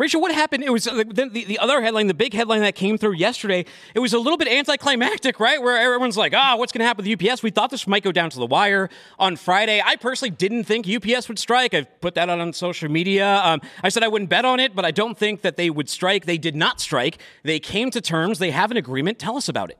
[0.00, 0.64] Rachel, what happened?
[0.64, 3.66] It was uh, the, the, the, other headline, the big headline that came through yesterday.
[3.94, 5.60] It was a little bit anticlimactic, right?
[5.60, 7.42] Where everyone's like, ah, what's going to happen with UPS?
[7.42, 9.82] We thought this might go down to the wire on Friday.
[9.84, 11.74] I personally didn't think UPS would strike.
[11.74, 13.42] I've put that out on social media.
[13.44, 15.90] Um, I said I wouldn't bet on it, but I don't think that they would
[15.90, 16.24] strike.
[16.24, 17.18] They did not strike.
[17.42, 18.38] They came to terms.
[18.38, 19.18] They have an agreement.
[19.18, 19.78] Tell us about it.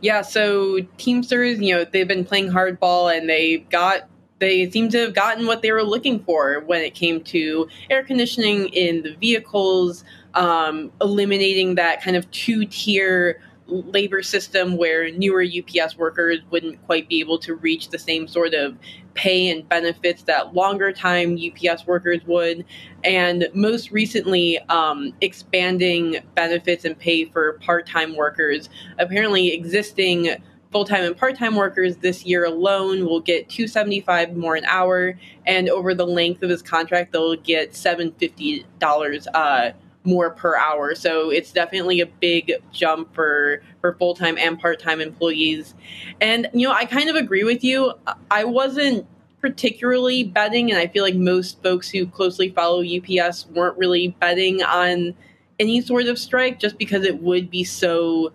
[0.00, 4.09] Yeah, so Teamsters, you know, they've been playing hardball and they got
[4.40, 8.02] they seem to have gotten what they were looking for when it came to air
[8.02, 10.02] conditioning in the vehicles,
[10.34, 17.08] um, eliminating that kind of two tier labor system where newer UPS workers wouldn't quite
[17.08, 18.76] be able to reach the same sort of
[19.14, 22.64] pay and benefits that longer time UPS workers would.
[23.04, 28.68] And most recently, um, expanding benefits and pay for part time workers.
[28.98, 30.36] Apparently, existing
[30.72, 35.94] full-time and part-time workers this year alone will get 275 more an hour and over
[35.94, 39.70] the length of his contract they'll get $750 uh,
[40.04, 40.94] more per hour.
[40.94, 45.74] So it's definitely a big jump for for full-time and part-time employees.
[46.20, 47.92] And you know i kind of agree with you.
[48.30, 49.06] I wasn't
[49.40, 54.62] particularly betting and i feel like most folks who closely follow ups weren't really betting
[54.62, 55.14] on
[55.58, 58.32] any sort of strike just because it would be so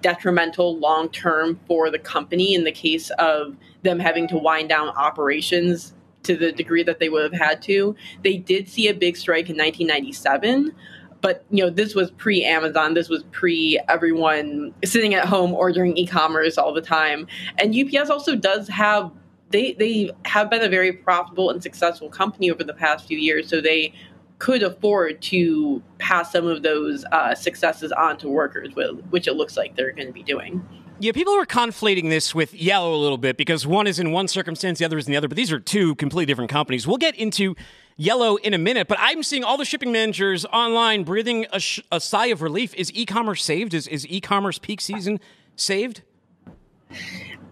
[0.00, 4.88] detrimental long term for the company in the case of them having to wind down
[4.90, 7.94] operations to the degree that they would have had to.
[8.22, 10.74] They did see a big strike in 1997
[11.22, 15.96] but you know this was pre amazon this was pre everyone sitting at home ordering
[15.96, 17.26] e-commerce all the time
[17.58, 19.10] and ups also does have
[19.50, 23.48] they they have been a very profitable and successful company over the past few years
[23.48, 23.92] so they
[24.38, 28.74] could afford to pass some of those uh, successes on to workers,
[29.10, 30.66] which it looks like they're going to be doing.
[30.98, 34.28] Yeah, people are conflating this with Yellow a little bit because one is in one
[34.28, 36.86] circumstance, the other is in the other, but these are two completely different companies.
[36.86, 37.54] We'll get into
[37.98, 41.80] Yellow in a minute, but I'm seeing all the shipping managers online breathing a, sh-
[41.92, 42.74] a sigh of relief.
[42.74, 43.74] Is e commerce saved?
[43.74, 45.20] Is, is e commerce peak season
[45.54, 46.02] saved?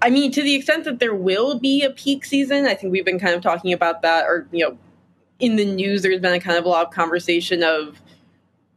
[0.01, 3.05] I mean, to the extent that there will be a peak season, I think we've
[3.07, 4.79] been kind of talking about that, or, you know,
[5.45, 8.01] in the news, there's been a kind of a lot of conversation of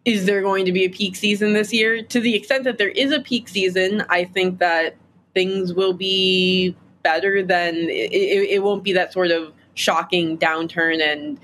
[0.03, 2.01] is there going to be a peak season this year?
[2.01, 4.95] To the extent that there is a peak season, I think that
[5.33, 11.01] things will be better than it, it, it won't be that sort of shocking downturn
[11.01, 11.39] and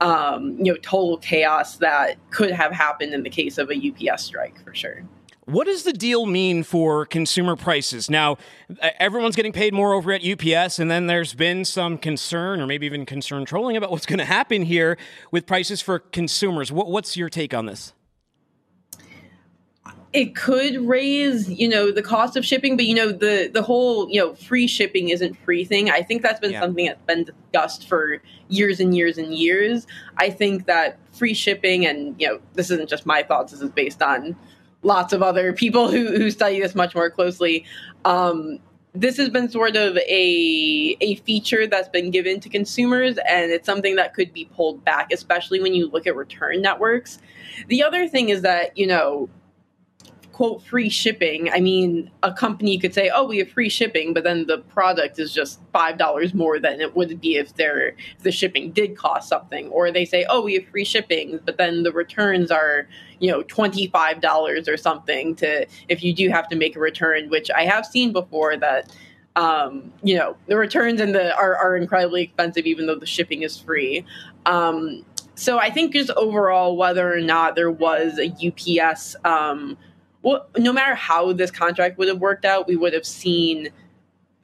[0.00, 4.24] um, you know total chaos that could have happened in the case of a UPS
[4.24, 5.04] strike for sure.
[5.46, 8.08] What does the deal mean for consumer prices?
[8.08, 8.38] Now,
[8.98, 12.86] everyone's getting paid more over at UPS, and then there's been some concern, or maybe
[12.86, 14.96] even concern trolling about what's going to happen here
[15.30, 16.72] with prices for consumers.
[16.72, 17.92] What, what's your take on this?
[20.14, 24.08] it could raise you know the cost of shipping but you know the the whole
[24.08, 26.60] you know free shipping isn't free thing i think that's been yeah.
[26.60, 31.84] something that's been discussed for years and years and years i think that free shipping
[31.84, 34.36] and you know this isn't just my thoughts this is based on
[34.84, 37.64] lots of other people who, who study this much more closely.
[38.04, 38.60] Um,
[38.94, 43.66] this has been sort of a a feature that's been given to consumers and it's
[43.66, 47.18] something that could be pulled back especially when you look at return networks.
[47.66, 49.28] The other thing is that you know
[50.34, 54.24] quote free shipping, I mean, a company could say, "Oh, we have free shipping," but
[54.24, 58.22] then the product is just five dollars more than it would be if their if
[58.22, 59.68] the shipping did cost something.
[59.68, 62.88] Or they say, "Oh, we have free shipping," but then the returns are
[63.24, 66.80] you know twenty five dollars or something to if you do have to make a
[66.80, 68.94] return, which I have seen before that.
[69.36, 73.42] Um, you know, the returns and the are, are incredibly expensive, even though the shipping
[73.42, 74.04] is free.
[74.46, 79.76] Um, so I think just overall, whether or not there was a UPS um,
[80.24, 83.68] well, no matter how this contract would have worked out, we would have seen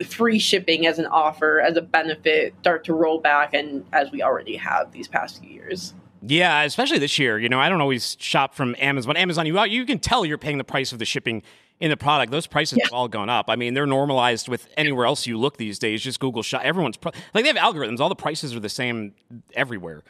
[0.07, 4.23] free shipping as an offer, as a benefit, start to roll back, and as we
[4.23, 5.95] already have these past few years.
[6.22, 7.38] Yeah, especially this year.
[7.38, 9.16] You know, I don't always shop from Amazon.
[9.16, 11.42] Amazon, you you can tell you're paying the price of the shipping
[11.80, 12.30] in the product.
[12.30, 12.87] Those prices yeah.
[12.87, 13.46] have all gone up.
[13.48, 16.02] I mean, they're normalized with anywhere else you look these days.
[16.02, 16.62] Just Google shop.
[16.62, 18.00] Everyone's pro- like they have algorithms.
[18.00, 19.14] All the prices are the same
[19.54, 20.02] everywhere.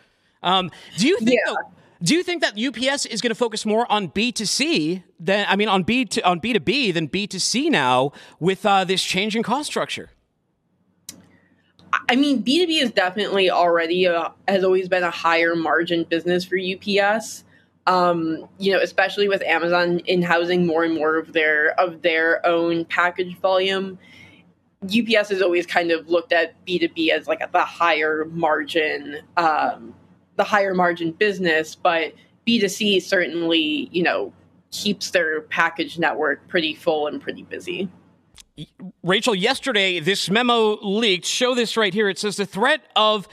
[0.42, 1.30] Um, do you think?
[1.30, 1.52] Yeah.
[1.54, 5.56] Though, do you think that UPS is going to focus more on B2C than I
[5.56, 9.66] mean on B to, on B2B than B2C now with uh, this change in cost
[9.66, 10.10] structure?
[12.08, 16.58] I mean, B2B is definitely already a, has always been a higher margin business for
[16.58, 17.44] UPS.
[17.86, 22.44] Um, you know, especially with Amazon in housing more and more of their of their
[22.46, 23.98] own package volume.
[24.84, 29.94] UPS has always kind of looked at B2B as like a, the higher margin um,
[30.36, 32.14] the higher margin business, but
[32.46, 34.32] B2C certainly, you know,
[34.70, 37.90] keeps their package network pretty full and pretty busy.
[39.02, 41.26] Rachel, yesterday this memo leaked.
[41.26, 42.08] Show this right here.
[42.08, 43.28] It says the threat of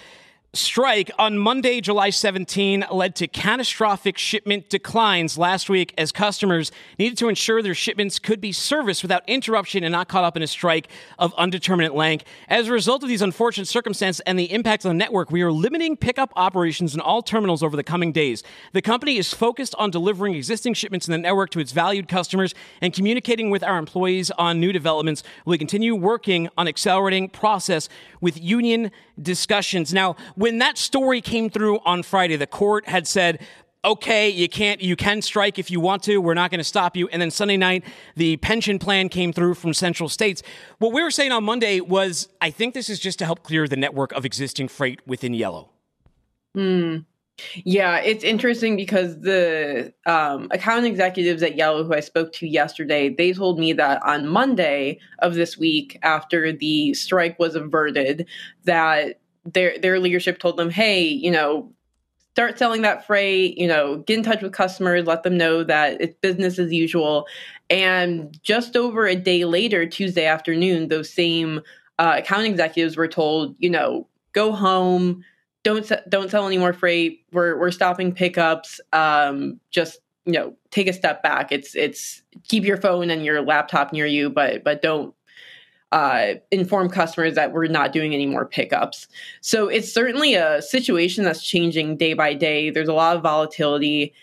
[0.53, 7.17] strike on Monday, July 17, led to catastrophic shipment declines last week as customers needed
[7.17, 10.47] to ensure their shipments could be serviced without interruption and not caught up in a
[10.47, 10.87] strike
[11.19, 12.25] of undeterminate length.
[12.47, 15.51] As a result of these unfortunate circumstances and the impact on the network, we are
[15.51, 18.41] limiting pickup operations in all terminals over the coming days.
[18.73, 22.55] The company is focused on delivering existing shipments in the network to its valued customers
[22.81, 25.23] and communicating with our employees on new developments.
[25.45, 27.89] We continue working on accelerating process
[28.21, 29.93] with union discussions.
[29.93, 33.39] Now, when that story came through on Friday, the court had said,
[33.83, 36.19] okay, you can't, you can strike if you want to.
[36.19, 37.07] We're not going to stop you.
[37.07, 37.83] And then Sunday night,
[38.15, 40.43] the pension plan came through from Central States.
[40.77, 43.67] What we were saying on Monday was, I think this is just to help clear
[43.67, 45.69] the network of existing freight within Yellow.
[46.53, 46.97] Hmm.
[47.55, 53.09] Yeah, it's interesting because the um, account executives at Yellow, who I spoke to yesterday,
[53.09, 58.27] they told me that on Monday of this week, after the strike was averted,
[58.65, 59.19] that
[59.53, 61.73] their their leadership told them, "Hey, you know,
[62.31, 63.57] start selling that freight.
[63.57, 67.27] You know, get in touch with customers, let them know that it's business as usual."
[67.69, 71.61] And just over a day later, Tuesday afternoon, those same
[71.99, 75.23] uh, account executives were told, you know, go home
[75.67, 77.25] don't don't sell any more freight.
[77.33, 78.79] We're we're stopping pickups.
[78.93, 81.51] Um, just you know, take a step back.
[81.51, 85.13] It's it's keep your phone and your laptop near you, but but don't
[85.91, 89.07] uh, inform customers that we're not doing any more pickups.
[89.41, 92.69] So it's certainly a situation that's changing day by day.
[92.69, 94.13] There's a lot of volatility.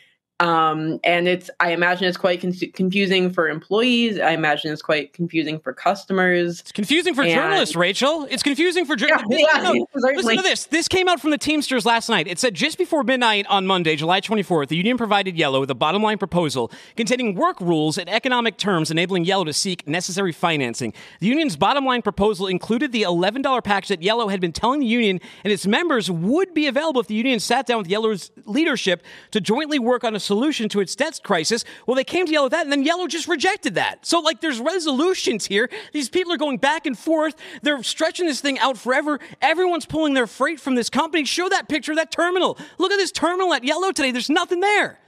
[0.44, 4.20] Um, and it's, I imagine it's quite con- confusing for employees.
[4.20, 6.60] I imagine it's quite confusing for customers.
[6.60, 8.26] It's confusing for And- journalists, Rachel.
[8.30, 9.26] It's confusing for journalists.
[9.30, 9.62] yeah,
[9.96, 10.16] certainly.
[10.16, 10.66] Listen to this.
[10.66, 12.26] This came out from the Teamsters last night.
[12.26, 15.74] It said just before midnight on Monday, July 24th, the union provided Yellow with a
[15.74, 20.92] bottom line proposal containing work rules and economic terms enabling Yellow to seek necessary financing.
[21.20, 24.86] The union's bottom line proposal included the $11 package that Yellow had been telling the
[24.86, 29.02] union and its members would be available if the union sat down with Yellow's leadership
[29.30, 31.64] to jointly work on a solution to its debt crisis.
[31.86, 34.04] Well, they came to Yellow with that, and then Yellow just rejected that.
[34.06, 35.70] So, like, there's resolutions here.
[35.92, 37.34] These people are going back and forth.
[37.62, 39.20] They're stretching this thing out forever.
[39.40, 41.24] Everyone's pulling their freight from this company.
[41.24, 42.58] Show that picture of that terminal.
[42.78, 44.10] Look at this terminal at Yellow today.
[44.10, 44.98] There's nothing there.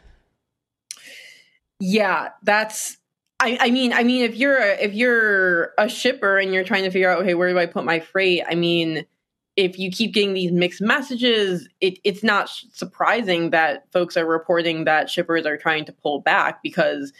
[1.79, 2.97] Yeah, that's.
[3.39, 6.85] I, I mean, I mean, if you're a, if you're a shipper and you're trying
[6.85, 8.43] to figure out, okay, where do I put my freight?
[8.49, 9.05] I mean,
[9.57, 14.27] if you keep getting these mixed messages, it, it's not sh- surprising that folks are
[14.27, 17.13] reporting that shippers are trying to pull back because,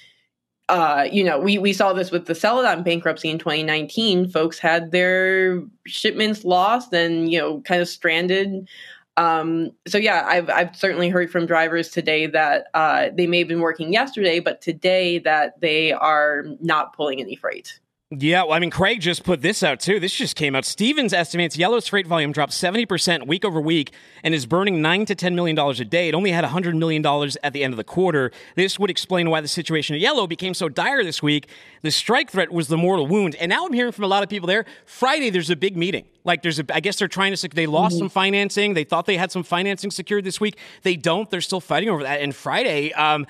[0.69, 4.29] uh, you know, we we saw this with the Celadon bankruptcy in 2019.
[4.29, 8.69] Folks had their shipments lost and you know, kind of stranded.
[9.17, 13.49] Um, so yeah, I've I've certainly heard from drivers today that uh, they may have
[13.49, 17.81] been working yesterday, but today that they are not pulling any freight.
[18.19, 20.01] Yeah, well, I mean, Craig just put this out too.
[20.01, 20.65] This just came out.
[20.65, 25.15] Stephens estimates Yellow's freight volume dropped 70% week over week and is burning 9 to
[25.15, 26.09] $10 million a day.
[26.09, 27.05] It only had $100 million
[27.43, 28.31] at the end of the quarter.
[28.55, 31.49] This would explain why the situation at Yellow became so dire this week.
[31.83, 33.35] The strike threat was the mortal wound.
[33.35, 36.07] And now I'm hearing from a lot of people there Friday, there's a big meeting.
[36.25, 38.75] Like, there's a, I guess they're trying to, they lost some financing.
[38.75, 40.57] They thought they had some financing secured this week.
[40.83, 41.31] They don't.
[41.31, 42.21] They're still fighting over that.
[42.21, 43.27] And Friday, um,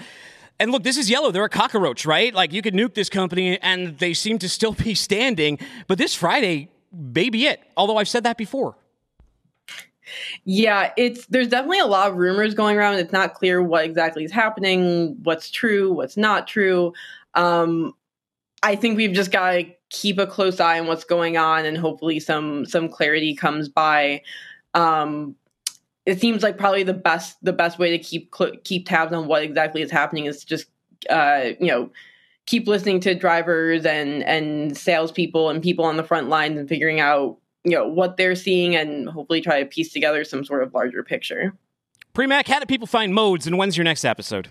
[0.59, 1.31] and look, this is yellow.
[1.31, 2.35] They're a cockroach, right?
[2.35, 5.59] Like you could nuke this company and they seem to still be standing.
[5.87, 7.61] But this Friday, maybe it.
[7.77, 8.77] Although I've said that before.
[10.45, 12.95] Yeah, it's there's definitely a lot of rumors going around.
[12.95, 16.93] It's not clear what exactly is happening, what's true, what's not true.
[17.35, 17.93] Um,
[18.63, 21.77] I think we've just got to keep a close eye on what's going on, and
[21.77, 24.23] hopefully some some clarity comes by.
[24.75, 25.35] Um,
[26.07, 28.33] it seems like probably the best the best way to keep
[28.65, 30.67] keep tabs on what exactly is happening is just
[31.11, 31.91] uh, you know
[32.47, 37.01] keep listening to drivers and and salespeople and people on the front lines and figuring
[37.01, 40.73] out you know what they're seeing and hopefully try to piece together some sort of
[40.73, 41.53] larger picture.
[42.15, 44.51] Premack, how do people find modes and when's your next episode?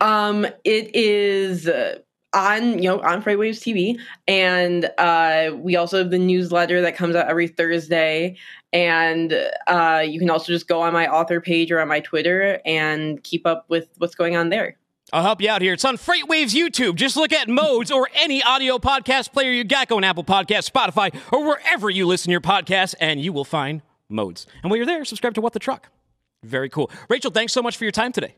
[0.00, 1.98] Um, it is uh,
[2.32, 7.16] on you know on Freightwaves TV, and uh, we also have the newsletter that comes
[7.16, 8.36] out every Thursday.
[8.72, 9.32] And
[9.66, 13.22] uh, you can also just go on my author page or on my Twitter and
[13.22, 14.76] keep up with what's going on there.
[15.10, 15.72] I'll help you out here.
[15.72, 16.96] It's on FreightWaves YouTube.
[16.96, 21.18] Just look at modes or any audio podcast player you got going, Apple Podcasts, Spotify,
[21.32, 24.46] or wherever you listen to your podcasts, and you will find modes.
[24.62, 25.88] And while you're there, subscribe to What the Truck.
[26.44, 26.90] Very cool.
[27.08, 28.34] Rachel, thanks so much for your time today.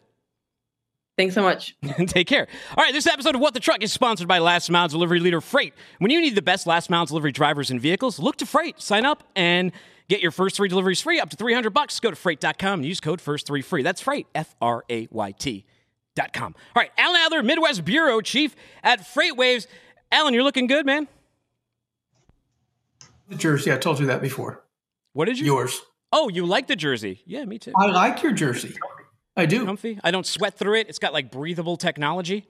[1.20, 1.76] Thanks so much.
[2.06, 2.48] Take care.
[2.78, 5.42] All right, this episode of What the Truck is sponsored by Last Mile Delivery Leader
[5.42, 5.74] Frayt.
[5.98, 8.80] When you need the best last mile delivery drivers and vehicles, look to Frayt.
[8.80, 9.70] Sign up and
[10.08, 12.00] get your first three deliveries free up to 300 bucks.
[12.00, 13.82] Go to frayt.com and use code FIRST3 free.
[13.82, 15.66] That's Frayt, F R A Y T.
[16.14, 16.54] Dot com.
[16.74, 19.66] All right, Alan Adler, Midwest Bureau Chief at FreightWaves.
[20.10, 21.06] Alan, you're looking good, man.
[23.28, 24.64] The jersey, I told you that before.
[25.12, 25.44] What did you?
[25.44, 25.82] Yours.
[26.14, 27.20] Oh, you like the jersey?
[27.26, 27.74] Yeah, me too.
[27.76, 28.74] I like your jersey.
[29.36, 29.64] I do.
[29.64, 29.98] Comfy.
[30.02, 30.88] I don't sweat through it.
[30.88, 32.46] It's got like breathable technology.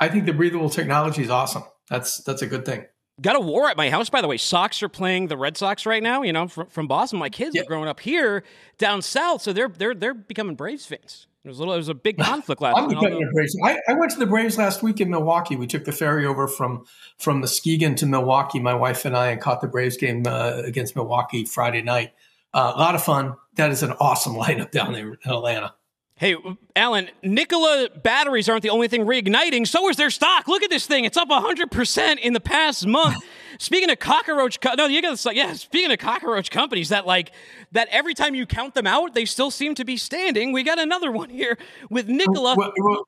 [0.00, 1.64] I think the breathable technology is awesome.
[1.88, 2.86] That's that's a good thing.
[3.20, 4.36] Got a war at my house, by the way.
[4.36, 6.22] Sox are playing the Red Sox right now.
[6.22, 7.18] You know, from, from Boston.
[7.18, 7.62] My kids Yeah.
[7.62, 8.42] are growing up here
[8.78, 11.26] down south, so they're they're they're becoming Braves fans.
[11.44, 13.56] There was a little, there was a big conflict last I'm becoming a Braves.
[13.62, 15.56] I, I went to the Braves last week in Milwaukee.
[15.56, 16.84] We took the ferry over from
[17.18, 18.58] from Muskegon to Milwaukee.
[18.58, 22.12] My wife and I and caught the Braves game uh, against Milwaukee Friday night.
[22.52, 23.34] Uh, a lot of fun.
[23.56, 25.74] That is an awesome lineup down there in Atlanta.
[26.16, 26.36] Hey,
[26.76, 29.66] Alan, Nikola batteries aren't the only thing reigniting.
[29.66, 30.46] So is their stock.
[30.46, 31.04] Look at this thing.
[31.04, 33.16] It's up 100% in the past month.
[33.58, 37.32] speaking of cockroach, co- no, you got to yeah, speaking of cockroach companies that like,
[37.72, 40.52] that every time you count them out, they still seem to be standing.
[40.52, 41.58] We got another one here
[41.90, 42.54] with Nikola.
[42.56, 43.04] Well, well,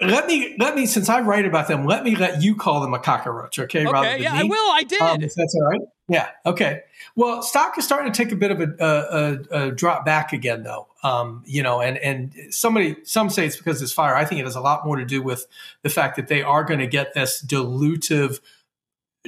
[0.00, 2.94] let me let me since I write about them, let me let you call them
[2.94, 3.86] a cockroach, okay?
[3.86, 4.38] okay, yeah, me.
[4.38, 4.72] I will.
[4.72, 5.02] I did.
[5.02, 5.80] Um, if that's all right.
[6.08, 6.28] Yeah.
[6.46, 6.82] Okay.
[7.16, 10.32] Well, stock is starting to take a bit of a, a, a, a drop back
[10.32, 10.86] again, though.
[11.06, 14.16] Um, you know, and and somebody some say it's because it's fire.
[14.16, 15.46] I think it has a lot more to do with
[15.82, 18.40] the fact that they are going to get this dilutive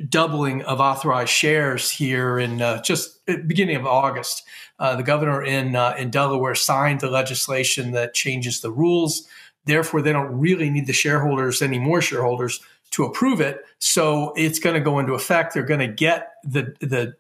[0.08, 4.42] doubling of authorized shares here in uh, just beginning of August.
[4.78, 9.28] Uh, the governor in uh, in Delaware signed the legislation that changes the rules.
[9.64, 12.60] Therefore, they don't really need the shareholders, any more shareholders,
[12.92, 13.64] to approve it.
[13.78, 15.54] So it's going to go into effect.
[15.54, 17.14] They're going to get the the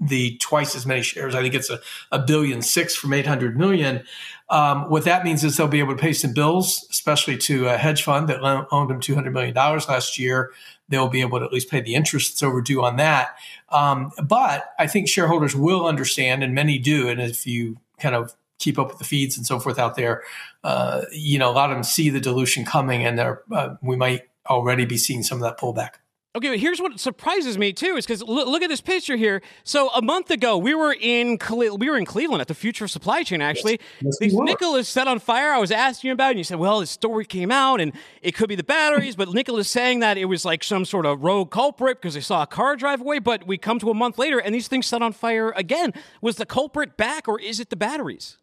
[0.00, 1.34] the twice as many shares.
[1.34, 1.80] I think it's a,
[2.12, 4.04] a billion six from 800 million.
[4.50, 7.76] Um, what that means is they'll be able to pay some bills, especially to a
[7.76, 10.52] hedge fund that owned them $200 million last year.
[10.88, 13.36] They'll be able to at least pay the interest that's overdue on that.
[13.70, 17.08] Um, but I think shareholders will understand, and many do.
[17.08, 20.22] And if you kind of keep up with the feeds and so forth out there,
[20.62, 24.28] uh, you know, a lot of them see the dilution coming, and uh, we might
[24.48, 25.94] already be seeing some of that pullback.
[26.36, 29.40] Okay, but here's what surprises me too is because look, look, at this picture here.
[29.62, 32.86] So a month ago, we were in Cle- we were in Cleveland at the Future
[32.86, 33.40] of Supply Chain.
[33.40, 35.52] Actually, yes, these Nikola's set on fire.
[35.52, 37.92] I was asking you about, it, and you said, "Well, the story came out, and
[38.20, 41.22] it could be the batteries." but Nikola's saying that it was like some sort of
[41.22, 43.20] rogue culprit because they saw a car drive away.
[43.20, 45.92] But we come to a month later, and these things set on fire again.
[46.20, 48.38] Was the culprit back, or is it the batteries?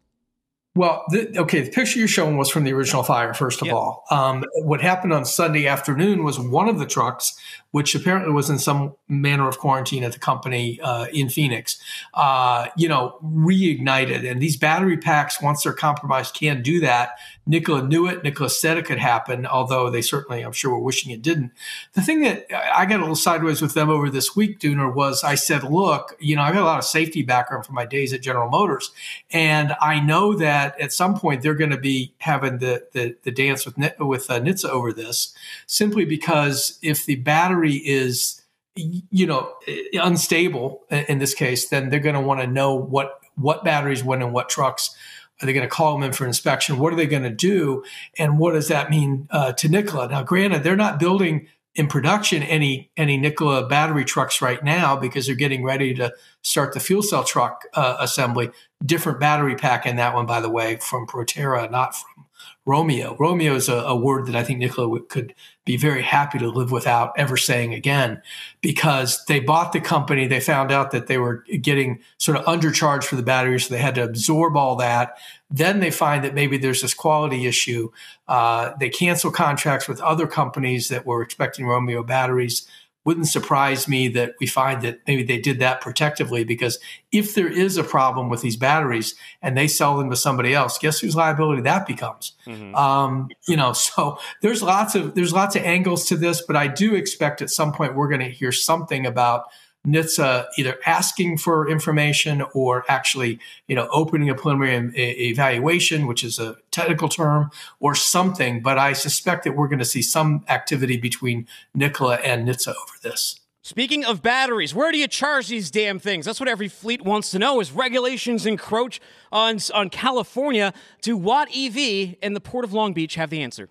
[0.74, 3.76] Well, the, okay, the picture you're showing was from the original fire, first of yep.
[3.76, 4.04] all.
[4.10, 7.38] Um, what happened on Sunday afternoon was one of the trucks,
[7.72, 11.78] which apparently was in some manner of quarantine at the company uh, in Phoenix,
[12.14, 14.30] uh, you know, reignited.
[14.30, 17.16] And these battery packs, once they're compromised, can do that.
[17.46, 18.22] Nikola knew it.
[18.22, 21.52] Nikola said it could happen, although they certainly, I'm sure, were wishing it didn't.
[21.94, 25.24] The thing that I got a little sideways with them over this week, Dooner, was
[25.24, 28.12] I said, look, you know, I've got a lot of safety background from my days
[28.12, 28.92] at General Motors,
[29.30, 33.32] and I know that at some point they're going to be having the, the, the
[33.32, 35.34] dance with with uh, NHTSA over this,
[35.66, 38.42] simply because if the battery is
[38.74, 39.52] you know
[39.94, 44.22] unstable in this case, then they're going to want to know what what batteries went
[44.22, 44.94] in what trucks
[45.40, 46.78] are they going to call them in for inspection?
[46.78, 47.82] What are they going to do?
[48.18, 50.08] And what does that mean uh, to Nikola?
[50.08, 55.26] Now, granted, they're not building in production any any Nikola battery trucks right now because
[55.26, 58.50] they're getting ready to start the fuel cell truck uh, assembly.
[58.84, 62.26] Different battery pack in that one, by the way, from Proterra, not from
[62.64, 63.16] Romeo.
[63.18, 65.34] Romeo is a, a word that I think Nikola could
[65.64, 68.22] be very happy to live without ever saying again
[68.60, 70.28] because they bought the company.
[70.28, 73.66] They found out that they were getting sort of undercharged for the batteries.
[73.66, 75.18] So they had to absorb all that.
[75.50, 77.90] Then they find that maybe there's this quality issue.
[78.28, 82.68] Uh, they cancel contracts with other companies that were expecting Romeo batteries
[83.04, 86.78] wouldn't surprise me that we find that maybe they did that protectively because
[87.10, 90.78] if there is a problem with these batteries and they sell them to somebody else,
[90.78, 92.32] guess whose liability that becomes?
[92.46, 92.74] Mm-hmm.
[92.74, 96.68] Um, you know, so there's lots of there's lots of angles to this, but I
[96.68, 99.46] do expect at some point we're going to hear something about
[99.86, 106.38] NHTSA either asking for information or actually, you know, opening a preliminary evaluation, which is
[106.38, 108.62] a technical term, or something.
[108.62, 112.98] But I suspect that we're going to see some activity between Nikola and NHTSA over
[113.02, 113.40] this.
[113.64, 116.26] Speaking of batteries, where do you charge these damn things?
[116.26, 117.60] That's what every fleet wants to know.
[117.60, 123.14] Is regulations encroach on on California, do Watt EV and the Port of Long Beach
[123.14, 123.68] have the answer?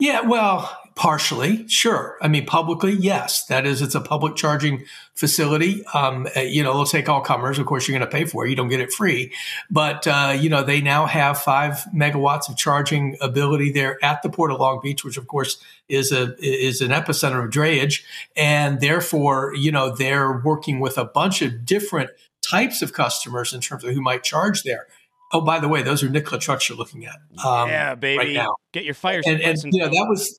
[0.00, 2.18] Yeah, well, partially, sure.
[2.20, 3.46] I mean, publicly, yes.
[3.46, 4.84] That is, it's a public charging
[5.14, 5.82] facility.
[5.94, 7.58] Um, uh, you know, they'll take all comers.
[7.58, 8.50] Of course, you're going to pay for it.
[8.50, 9.32] You don't get it free.
[9.70, 14.28] But, uh, you know, they now have five megawatts of charging ability there at the
[14.28, 15.56] Port of Long Beach, which, of course,
[15.88, 18.02] is a is an epicenter of drayage.
[18.36, 22.10] And therefore, you know, they're working with a bunch of different
[22.42, 24.86] types of customers in terms of who might charge there.
[25.32, 27.16] Oh, by the way, those are Nikola trucks you're looking at.
[27.42, 28.18] Um, yeah, baby.
[28.18, 28.56] Right now.
[28.72, 29.22] Get your fire.
[29.24, 30.38] And, and you know that was.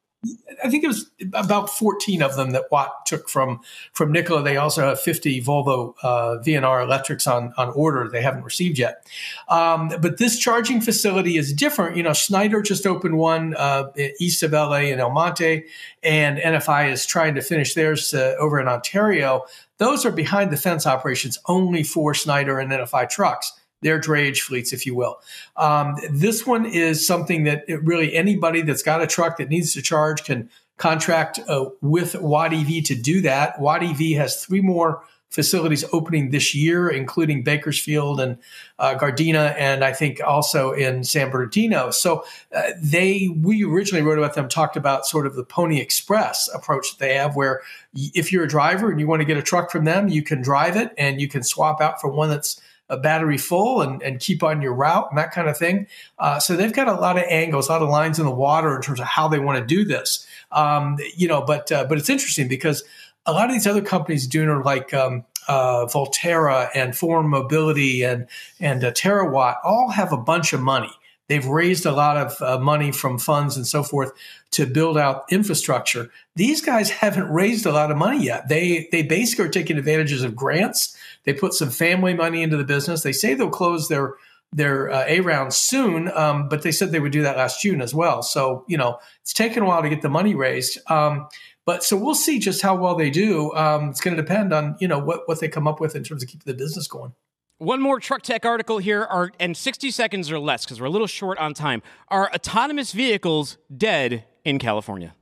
[0.63, 3.61] I think it was about 14 of them that Watt took from
[3.91, 4.43] from Nikola.
[4.43, 8.07] They also have 50 Volvo uh, VNR electrics on on order.
[8.07, 9.07] They haven't received yet.
[9.49, 11.97] Um, but this charging facility is different.
[11.97, 15.63] You know, Schneider just opened one uh, east of LA in El Monte,
[16.03, 19.45] and NFI is trying to finish theirs uh, over in Ontario.
[19.79, 24.73] Those are behind the fence operations only for Schneider and NFI trucks their drayage fleets,
[24.73, 25.19] if you will.
[25.57, 29.81] Um, this one is something that really anybody that's got a truck that needs to
[29.81, 33.59] charge can contract uh, with Watt EV to do that.
[33.59, 38.37] Watt EV has three more facilities opening this year, including Bakersfield and
[38.79, 41.89] uh, Gardena, and I think also in San Bernardino.
[41.89, 46.49] So uh, they, we originally wrote about them, talked about sort of the Pony Express
[46.53, 47.61] approach that they have, where
[47.93, 50.41] if you're a driver and you want to get a truck from them, you can
[50.41, 52.59] drive it and you can swap out for one that's
[52.91, 55.87] a battery full and, and keep on your route and that kind of thing.
[56.19, 58.75] Uh, so they've got a lot of angles, a lot of lines in the water
[58.75, 60.27] in terms of how they want to do this.
[60.51, 62.83] Um, you know, but uh, but it's interesting because
[63.25, 68.03] a lot of these other companies doing are like um, uh, Voltera and Forum Mobility
[68.03, 68.27] and
[68.59, 70.91] and uh, Terawatt all have a bunch of money.
[71.27, 74.11] They've raised a lot of uh, money from funds and so forth
[74.51, 76.09] to build out infrastructure.
[76.35, 78.49] These guys haven't raised a lot of money yet.
[78.49, 82.63] They they basically are taking advantages of grants they put some family money into the
[82.63, 83.03] business.
[83.03, 84.15] They say they'll close their
[84.53, 87.81] their uh, A round soon, um, but they said they would do that last June
[87.81, 88.21] as well.
[88.21, 90.77] So you know it's taken a while to get the money raised.
[90.89, 91.27] Um,
[91.65, 93.53] But so we'll see just how well they do.
[93.53, 96.03] Um, it's going to depend on you know what what they come up with in
[96.03, 97.13] terms of keeping the business going.
[97.59, 100.89] One more truck tech article here are and 60 seconds or less because we're a
[100.89, 101.83] little short on time.
[102.07, 105.13] Are autonomous vehicles dead in California?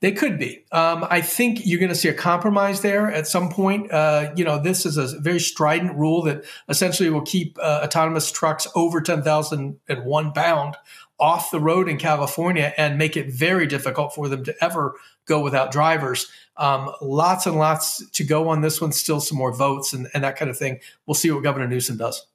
[0.00, 0.64] They could be.
[0.72, 3.90] Um, I think you're going to see a compromise there at some point.
[3.90, 8.30] Uh, you know, this is a very strident rule that essentially will keep uh, autonomous
[8.30, 10.76] trucks over 10,001 pound
[11.18, 14.94] off the road in California and make it very difficult for them to ever
[15.24, 16.30] go without drivers.
[16.58, 18.92] Um, lots and lots to go on this one.
[18.92, 20.80] Still some more votes and, and that kind of thing.
[21.06, 22.26] We'll see what Governor Newsom does.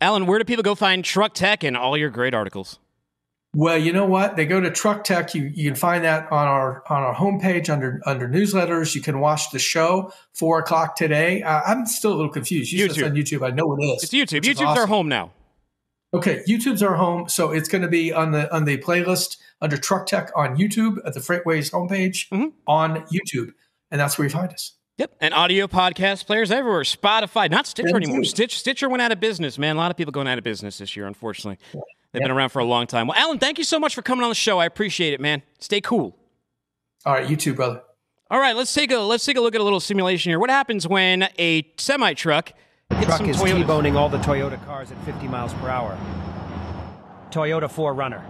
[0.00, 2.78] Alan, where do people go find Truck Tech and all your great articles?
[3.54, 4.36] Well, you know what?
[4.36, 5.34] They go to Truck Tech.
[5.34, 8.94] You you can find that on our on our homepage under under newsletters.
[8.94, 11.42] You can watch the show four o'clock today.
[11.42, 12.72] Uh, I'm still a little confused.
[12.72, 13.06] You YouTube.
[13.06, 13.46] on YouTube.
[13.46, 14.02] I know it is.
[14.04, 14.42] It's YouTube.
[14.42, 15.32] YouTube's our home now.
[16.14, 19.76] Okay, YouTube's our home, so it's going to be on the on the playlist under
[19.76, 22.52] Truck Tech on YouTube at the FreightWaves homepage Mhm.
[22.66, 23.52] on YouTube,
[23.90, 24.74] and that's where you find us.
[24.98, 26.82] Yep, and audio podcast players everywhere.
[26.82, 28.24] Spotify, not Stitcher anymore.
[28.24, 29.76] Stitch Stitcher went out of business, man.
[29.76, 31.58] A lot of people going out of business this year, unfortunately.
[32.12, 33.06] They've been around for a long time.
[33.06, 34.58] Well, Alan, thank you so much for coming on the show.
[34.58, 35.42] I appreciate it, man.
[35.58, 36.16] Stay cool.
[37.04, 37.82] All right, you too, brother.
[38.30, 40.38] All right, let's take a let's take a look at a little simulation here.
[40.38, 42.52] What happens when a semi truck
[42.90, 43.56] hits truck some is Toyotas?
[43.56, 45.98] T-boning all the Toyota cars at 50 miles per hour.
[47.30, 48.22] Toyota 4Runner.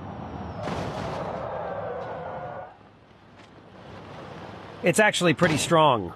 [4.82, 6.14] It's actually pretty strong.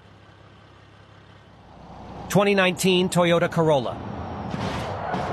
[2.28, 3.96] 2019 Toyota Corolla.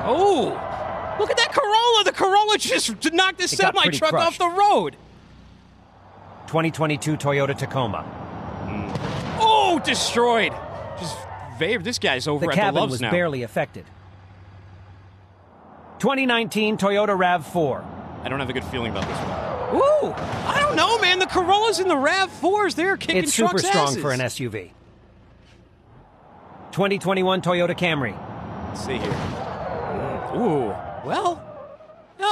[0.05, 1.53] Oh, look at that
[1.89, 2.03] Corolla!
[2.03, 4.95] The Corolla just knocked this semi truck off the road.
[6.47, 8.03] 2022 Toyota Tacoma.
[8.65, 9.37] Mm.
[9.39, 10.51] Oh, destroyed.
[10.99, 11.17] Just
[11.59, 13.11] this guy's over The at the cabin Loves was now.
[13.11, 13.85] barely affected.
[15.99, 17.85] 2019 Toyota RAV4.
[18.23, 19.81] I don't have a good feeling about this one.
[19.81, 20.13] Ooh,
[20.47, 21.19] I don't know, man.
[21.19, 24.01] The Corollas and the Rav Fours, they're kicking It's super trucks' strong asses.
[24.01, 24.71] for an SUV.
[26.71, 28.17] 2021 Toyota Camry.
[28.69, 29.11] Let's see here.
[29.11, 31.43] Mm, ooh, well,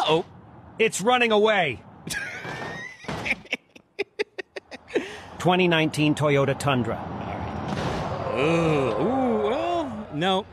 [0.07, 0.25] oh.
[0.79, 1.81] It's running away.
[5.39, 6.99] 2019 Toyota Tundra.
[8.35, 10.45] Ooh, ooh, well, no.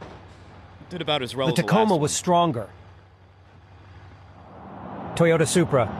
[0.91, 2.69] Did about as well The as the Tacoma last was stronger.
[5.15, 5.87] Toyota Supra.
[5.87, 5.95] one.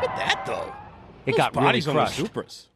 [0.00, 0.72] Look at that though.
[1.26, 2.34] It Those got really bodies on those crushed.
[2.34, 2.66] Supras.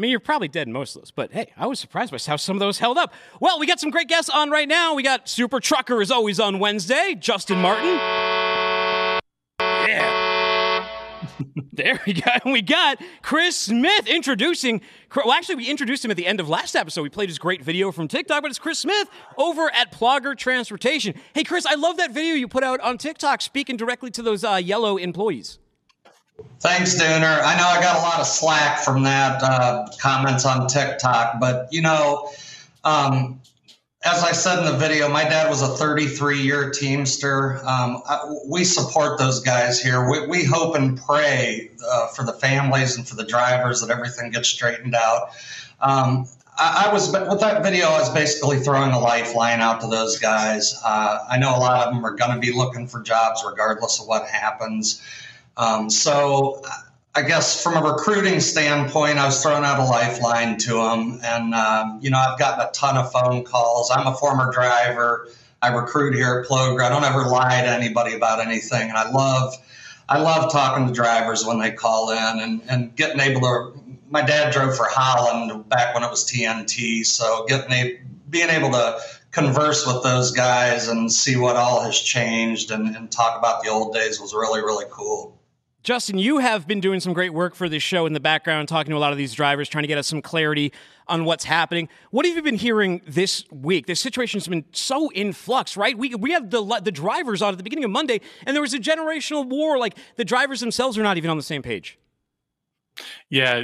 [0.00, 2.16] I mean, you're probably dead in most of those, but hey, I was surprised by
[2.26, 3.12] how some of those held up.
[3.38, 4.94] Well, we got some great guests on right now.
[4.94, 7.98] We got Super Trucker is always on Wednesday, Justin Martin.
[9.60, 10.88] Yeah.
[11.74, 12.30] there we go.
[12.46, 14.80] We got Chris Smith introducing.
[15.14, 17.02] Well, actually, we introduced him at the end of last episode.
[17.02, 21.12] We played his great video from TikTok, but it's Chris Smith over at Ploger Transportation.
[21.34, 24.44] Hey, Chris, I love that video you put out on TikTok speaking directly to those
[24.44, 25.58] uh, yellow employees.
[26.60, 27.42] Thanks, Dooner.
[27.42, 31.68] I know I got a lot of slack from that uh, comments on TikTok, but
[31.72, 32.30] you know,
[32.84, 33.40] um,
[34.02, 37.58] as I said in the video, my dad was a 33 year Teamster.
[37.66, 40.08] Um, I, we support those guys here.
[40.10, 44.30] We, we hope and pray uh, for the families and for the drivers that everything
[44.30, 45.30] gets straightened out.
[45.80, 46.26] Um,
[46.58, 47.88] I, I was with that video.
[47.88, 50.80] I was basically throwing a lifeline out to those guys.
[50.84, 54.00] Uh, I know a lot of them are going to be looking for jobs regardless
[54.00, 55.02] of what happens.
[55.60, 56.62] Um, so
[57.14, 61.20] I guess from a recruiting standpoint, I was throwing out a lifeline to them.
[61.22, 63.90] And, um, you know, I've gotten a ton of phone calls.
[63.90, 65.28] I'm a former driver.
[65.60, 66.82] I recruit here at Ploger.
[66.82, 68.88] I don't ever lie to anybody about anything.
[68.88, 69.54] And I love,
[70.08, 73.74] I love talking to drivers when they call in and, and getting able to,
[74.08, 77.04] my dad drove for Holland back when it was TNT.
[77.04, 78.00] So getting a,
[78.30, 78.98] being able to
[79.30, 83.68] converse with those guys and see what all has changed and, and talk about the
[83.68, 85.36] old days was really, really cool.
[85.82, 88.90] Justin, you have been doing some great work for this show in the background, talking
[88.90, 90.72] to a lot of these drivers, trying to get us some clarity
[91.08, 91.88] on what's happening.
[92.10, 93.86] What have you been hearing this week?
[93.86, 95.96] This situation's been so in flux, right?
[95.96, 98.74] We we have the the drivers on at the beginning of Monday, and there was
[98.74, 99.78] a generational war.
[99.78, 101.98] Like the drivers themselves are not even on the same page.
[103.30, 103.62] Yeah,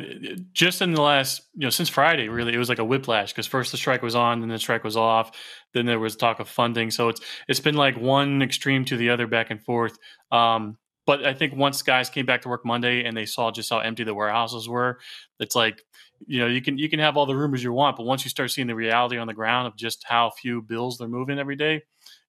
[0.52, 3.46] just in the last, you know, since Friday, really, it was like a whiplash because
[3.46, 5.32] first the strike was on, then the strike was off,
[5.74, 6.90] then there was talk of funding.
[6.90, 9.98] So it's it's been like one extreme to the other, back and forth.
[10.32, 13.70] Um, but I think once guys came back to work Monday and they saw just
[13.70, 14.98] how empty the warehouses were,
[15.38, 15.82] it's like,
[16.26, 18.30] you know, you can you can have all the rumors you want, but once you
[18.30, 21.56] start seeing the reality on the ground of just how few bills they're moving every
[21.56, 21.82] day,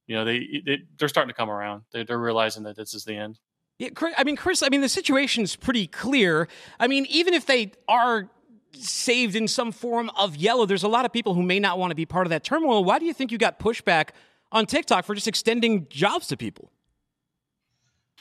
[0.06, 1.84] you know, they, they they're starting to come around.
[1.92, 3.40] They're, they're realizing that this is the end.
[3.80, 6.48] Yeah, Chris, I mean, Chris, I mean, the situation's pretty clear.
[6.80, 8.30] I mean, even if they are
[8.74, 11.92] saved in some form of yellow, there's a lot of people who may not want
[11.92, 12.84] to be part of that turmoil.
[12.84, 14.10] Why do you think you got pushback
[14.52, 16.72] on TikTok for just extending jobs to people?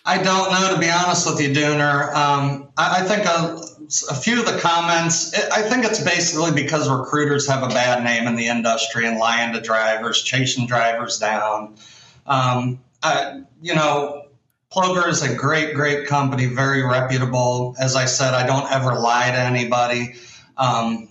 [0.06, 2.14] I don't know, to be honest with you, Dooner.
[2.14, 3.60] Um, I, I, think a,
[4.08, 8.28] a, few of the comments, I think it's basically because recruiters have a bad name
[8.28, 11.74] in the industry and lying to drivers, chasing drivers down.
[12.24, 14.26] Um, I, you know,
[14.72, 17.74] Ploger is a great, great company, very reputable.
[17.80, 20.14] As I said, I don't ever lie to anybody.
[20.56, 21.08] Um,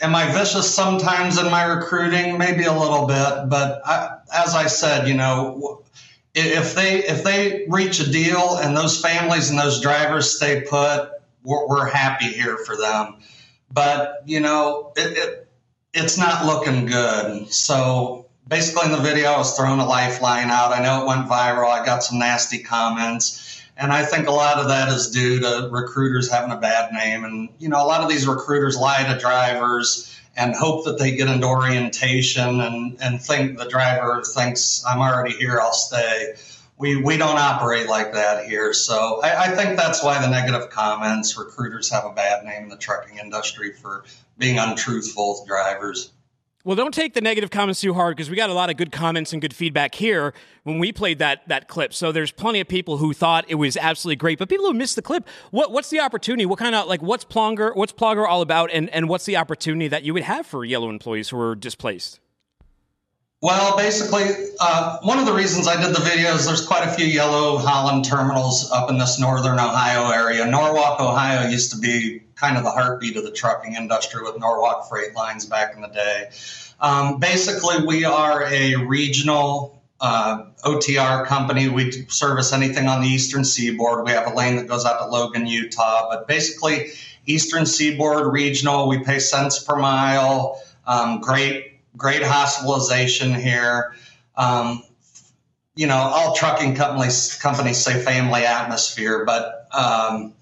[0.00, 2.38] am I vicious sometimes in my recruiting?
[2.38, 5.82] Maybe a little bit, but I, as I said, you know,
[6.34, 11.10] if they if they reach a deal and those families and those drivers stay put,
[11.42, 13.16] we're, we're happy here for them.
[13.72, 15.48] But you know, it, it
[15.92, 17.52] it's not looking good.
[17.52, 20.72] So basically, in the video, I was throwing a lifeline out.
[20.72, 21.68] I know it went viral.
[21.68, 23.46] I got some nasty comments.
[23.76, 27.24] And I think a lot of that is due to recruiters having a bad name.
[27.24, 31.16] And, you know, a lot of these recruiters lie to drivers and hope that they
[31.16, 36.34] get into orientation and, and think the driver thinks I'm already here, I'll stay.
[36.78, 38.72] We, we don't operate like that here.
[38.72, 42.68] So I, I think that's why the negative comments, recruiters have a bad name in
[42.68, 44.04] the trucking industry for
[44.38, 46.10] being untruthful with drivers.
[46.62, 48.92] Well, don't take the negative comments too hard because we got a lot of good
[48.92, 50.34] comments and good feedback here
[50.64, 51.94] when we played that that clip.
[51.94, 54.96] So there's plenty of people who thought it was absolutely great, but people who missed
[54.96, 55.26] the clip.
[55.52, 56.44] What what's the opportunity?
[56.44, 57.74] What kind of like what's Ploger?
[57.74, 58.70] What's Ploger all about?
[58.70, 62.20] And and what's the opportunity that you would have for yellow employees who are displaced?
[63.42, 64.24] Well, basically,
[64.60, 67.56] uh, one of the reasons I did the video is there's quite a few yellow
[67.56, 70.44] Holland terminals up in this northern Ohio area.
[70.44, 74.88] Norwalk, Ohio used to be kind of the heartbeat of the trucking industry with Norwalk
[74.88, 76.30] Freight Lines back in the day.
[76.80, 81.68] Um, basically, we are a regional uh, OTR company.
[81.68, 84.06] We service anything on the eastern seaboard.
[84.06, 86.92] We have a lane that goes out to Logan, Utah, but basically,
[87.26, 88.88] eastern seaboard regional.
[88.88, 90.60] We pay cents per mile.
[90.86, 93.94] Um, great great hospitalization here.
[94.36, 94.82] Um,
[95.74, 100.34] you know, all trucking companies companies say family atmosphere, but um,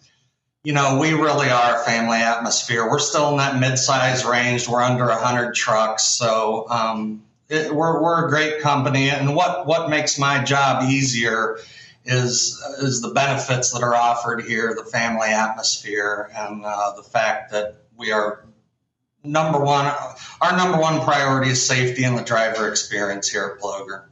[0.68, 2.90] you know, we really are a family atmosphere.
[2.90, 4.68] We're still in that mid-size range.
[4.68, 9.08] We're under 100 trucks, so um, it, we're we're a great company.
[9.08, 11.58] And what what makes my job easier
[12.04, 17.50] is is the benefits that are offered here, the family atmosphere, and uh, the fact
[17.52, 18.44] that we are
[19.24, 19.90] number one,
[20.42, 24.04] our number one priority is safety and the driver experience here at Ploger.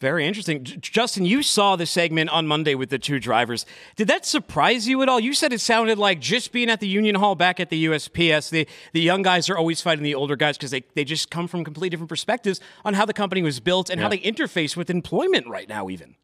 [0.00, 0.64] Very interesting.
[0.64, 3.66] Justin, you saw the segment on Monday with the two drivers.
[3.96, 5.18] Did that surprise you at all?
[5.18, 8.50] You said it sounded like just being at the Union Hall back at the USPS,
[8.50, 11.48] the, the young guys are always fighting the older guys because they, they just come
[11.48, 14.04] from completely different perspectives on how the company was built and yeah.
[14.04, 16.14] how they interface with employment right now, even.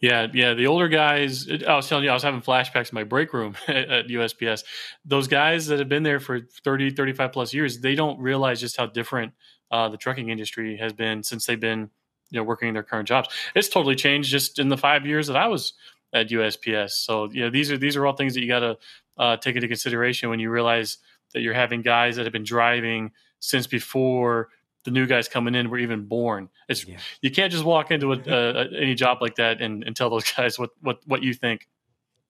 [0.00, 0.54] Yeah, yeah.
[0.54, 3.56] The older guys, I was telling you, I was having flashbacks in my break room
[3.68, 4.64] at, USPS.
[5.04, 8.76] Those guys that have been there for 30, 35 plus years, they don't realize just
[8.76, 9.32] how different
[9.70, 11.90] uh, the trucking industry has been since they've been,
[12.30, 13.28] you know, working in their current jobs.
[13.54, 15.74] It's totally changed just in the five years that I was
[16.12, 16.90] at USPS.
[16.90, 18.78] So, you know, these are these are all things that you got to
[19.18, 20.98] uh, take into consideration when you realize
[21.34, 24.48] that you're having guys that have been driving since before
[24.84, 26.48] the new guys coming in were even born.
[26.68, 26.98] It's yeah.
[27.20, 30.30] you can't just walk into a, a, any job like that and, and tell those
[30.36, 31.68] guys what, what, what you think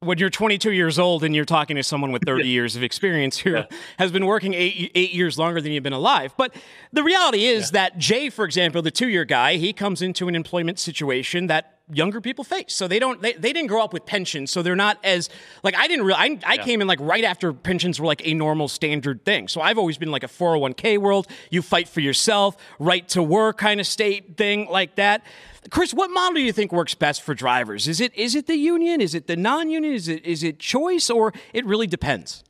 [0.03, 3.39] when you're 22 years old and you're talking to someone with 30 years of experience
[3.39, 3.67] who yeah.
[3.99, 6.33] has been working eight, eight years longer than you've been alive.
[6.39, 6.55] But
[6.91, 7.83] the reality is yeah.
[7.83, 11.80] that Jay, for example, the two year guy, he comes into an employment situation that
[11.93, 12.75] younger people face.
[12.75, 15.29] So they don't they, they didn't grow up with pensions, so they're not as
[15.63, 16.63] like I didn't really I, I yeah.
[16.63, 19.49] came in like right after pensions were like a normal standard thing.
[19.49, 21.27] So I've always been like a 401k world.
[21.51, 25.25] You fight for yourself, right to work kind of state thing like that.
[25.71, 27.87] Chris, what model do you think works best for drivers?
[27.87, 29.01] Is it is it the union?
[29.01, 29.93] Is it the non-union?
[29.93, 32.43] Is it is it choice or it really depends?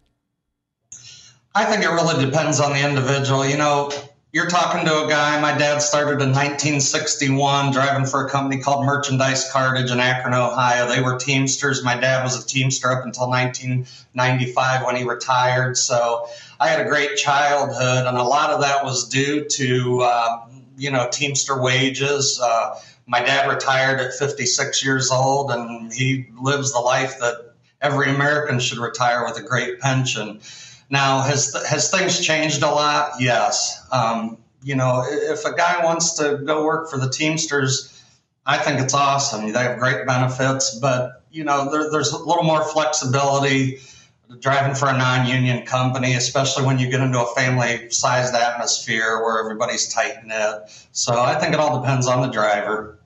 [1.54, 3.44] I think it really depends on the individual.
[3.44, 3.90] You know,
[4.32, 5.40] you're talking to a guy.
[5.40, 10.88] My dad started in 1961 driving for a company called Merchandise Cartage in Akron, Ohio.
[10.88, 11.82] They were Teamsters.
[11.82, 15.76] My dad was a Teamster up until 1995 when he retired.
[15.76, 16.28] So
[16.60, 20.92] I had a great childhood, and a lot of that was due to, uh, you
[20.92, 22.40] know, Teamster wages.
[22.40, 28.08] Uh, my dad retired at 56 years old, and he lives the life that every
[28.10, 30.40] American should retire with a great pension.
[30.90, 33.12] Now, has has things changed a lot?
[33.20, 33.86] Yes.
[33.92, 38.02] Um, you know, if a guy wants to go work for the Teamsters,
[38.44, 39.52] I think it's awesome.
[39.52, 43.78] They have great benefits, but you know, there, there's a little more flexibility
[44.40, 49.92] driving for a non-union company, especially when you get into a family-sized atmosphere where everybody's
[49.92, 50.70] tight knit.
[50.92, 52.98] So I think it all depends on the driver.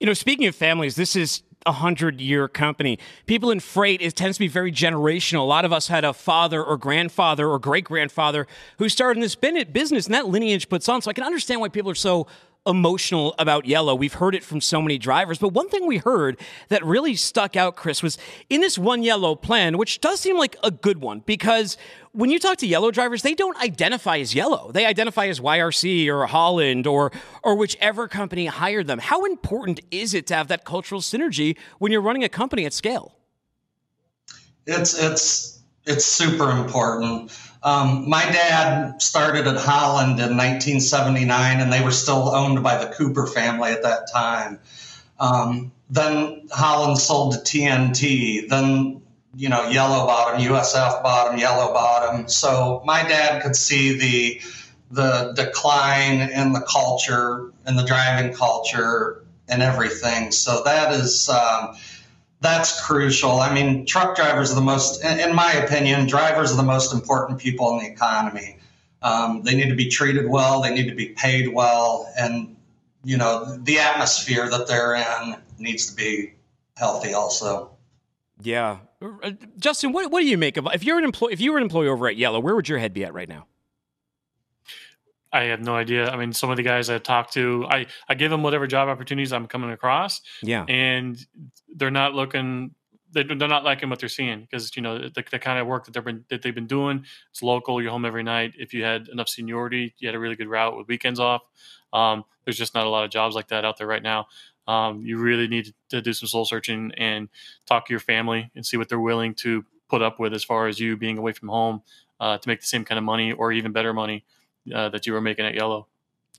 [0.00, 2.98] You know, speaking of families, this is a hundred year company.
[3.26, 5.40] People in freight, it tends to be very generational.
[5.40, 8.46] A lot of us had a father or grandfather or great grandfather
[8.78, 11.02] who started in this business, and that lineage puts on.
[11.02, 12.26] So I can understand why people are so
[12.66, 13.94] emotional about yellow.
[13.94, 15.38] We've heard it from so many drivers.
[15.38, 16.38] But one thing we heard
[16.68, 18.16] that really stuck out, Chris, was
[18.48, 21.76] in this one yellow plan, which does seem like a good one because
[22.12, 24.70] when you talk to yellow drivers, they don't identify as yellow.
[24.72, 27.12] They identify as YRC or Holland or
[27.42, 28.98] or whichever company hired them.
[28.98, 32.72] How important is it to have that cultural synergy when you're running a company at
[32.72, 33.16] scale?
[34.66, 35.53] It's it's
[35.86, 37.36] it's super important.
[37.62, 42.92] Um, my dad started at Holland in 1979, and they were still owned by the
[42.92, 44.58] Cooper family at that time.
[45.18, 48.48] Um, then Holland sold to TNT.
[48.48, 49.02] Then
[49.36, 52.28] you know, yellow bottom, USF bottom, yellow bottom.
[52.28, 54.40] So my dad could see the
[54.90, 60.30] the decline in the culture and the driving culture and everything.
[60.30, 61.74] So that is um,
[62.44, 63.40] that's crucial.
[63.40, 67.40] I mean, truck drivers are the most, in my opinion, drivers are the most important
[67.40, 68.58] people in the economy.
[69.00, 70.60] Um, they need to be treated well.
[70.60, 72.54] They need to be paid well, and
[73.02, 76.34] you know, the atmosphere that they're in needs to be
[76.76, 77.70] healthy also.
[78.42, 81.52] Yeah, uh, Justin, what, what do you make of if you're an employee if you
[81.52, 83.46] were an employee over at Yellow, where would your head be at right now?
[85.34, 86.08] I have no idea.
[86.08, 88.88] I mean, some of the guys I talked to, I I give them whatever job
[88.88, 90.22] opportunities I'm coming across.
[90.42, 91.18] Yeah, and
[91.74, 92.70] they're not looking.
[93.10, 95.86] They're, they're not liking what they're seeing because you know the, the kind of work
[95.86, 97.04] that they've been that they've been doing.
[97.32, 97.82] It's local.
[97.82, 98.54] You're home every night.
[98.56, 101.42] If you had enough seniority, you had a really good route with weekends off.
[101.92, 104.28] Um, there's just not a lot of jobs like that out there right now.
[104.68, 107.28] Um, you really need to do some soul searching and
[107.66, 110.68] talk to your family and see what they're willing to put up with as far
[110.68, 111.82] as you being away from home
[112.20, 114.24] uh, to make the same kind of money or even better money
[114.72, 115.86] uh, that you were making at Yellow.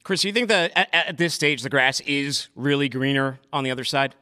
[0.04, 3.64] Chris, do you think that at, at, this stage the grass is really greener on
[3.64, 4.14] the other side?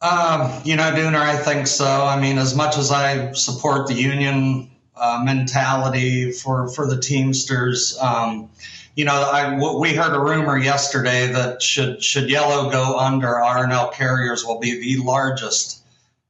[0.00, 1.84] Um, you know, Dooner, I think so.
[1.84, 7.98] I mean, as much as I support the union uh, mentality for for the Teamsters,
[8.00, 8.48] um,
[8.94, 13.90] you know, I, we heard a rumor yesterday that should should Yellow go under, R&L
[13.90, 15.77] Carriers will be the largest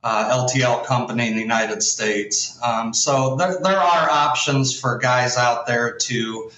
[0.03, 2.59] uh, LTL company in the United States.
[2.63, 6.51] Um, so there, there are options for guys out there to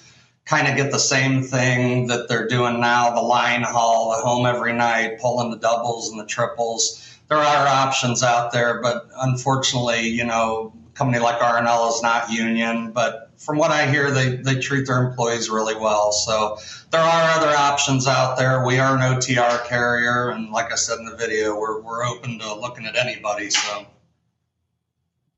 [0.45, 4.47] kind of get the same thing that they're doing now the line haul, the home
[4.47, 7.07] every night, pulling the doubles and the triples.
[7.29, 12.31] There are options out there, but unfortunately, you know, a company like R&L is not
[12.31, 16.13] union, but from what I hear, they, they treat their employees really well.
[16.13, 16.59] So
[16.91, 18.67] there are other options out there.
[18.67, 22.39] We are an OTR carrier, and like I said in the video, we're, we're open
[22.39, 23.49] to looking at anybody.
[23.49, 23.87] So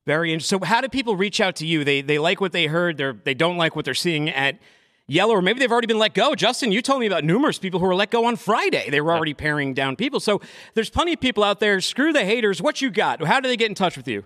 [0.05, 0.59] very interesting.
[0.59, 1.85] So how do people reach out to you?
[1.85, 2.97] They they like what they heard.
[2.97, 4.59] They they don't like what they're seeing at
[5.07, 6.35] Yellow, or maybe they've already been let go.
[6.35, 8.89] Justin, you told me about numerous people who were let go on Friday.
[8.89, 10.19] They were already paring down people.
[10.19, 10.41] So
[10.73, 11.79] there's plenty of people out there.
[11.79, 12.61] Screw the haters.
[12.61, 13.23] What you got?
[13.23, 14.25] How do they get in touch with you?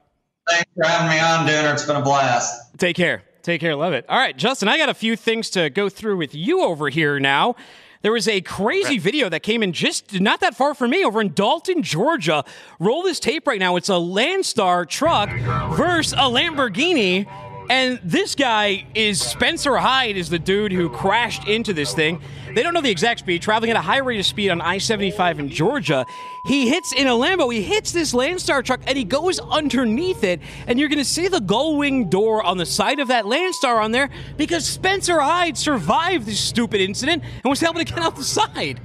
[0.48, 1.74] Thanks for having me on, Dooner.
[1.74, 2.58] It's been a blast.
[2.78, 3.22] Take care.
[3.42, 3.76] Take care.
[3.76, 4.06] Love it.
[4.08, 7.20] All right, Justin, I got a few things to go through with you over here
[7.20, 7.54] now.
[8.00, 11.20] There was a crazy video that came in just not that far from me over
[11.20, 12.42] in Dalton, Georgia.
[12.78, 13.76] Roll this tape right now.
[13.76, 15.28] It's a Landstar truck
[15.76, 17.26] versus a Lamborghini.
[17.70, 22.20] And this guy is Spencer Hyde, is the dude who crashed into this thing.
[22.52, 24.78] They don't know the exact speed, traveling at a high rate of speed on I
[24.78, 26.04] 75 in Georgia.
[26.44, 30.40] He hits in a Lambo, he hits this Landstar truck and he goes underneath it.
[30.66, 33.80] And you're going to see the gull wing door on the side of that Landstar
[33.80, 38.16] on there because Spencer Hyde survived this stupid incident and was able to get out
[38.16, 38.80] the side.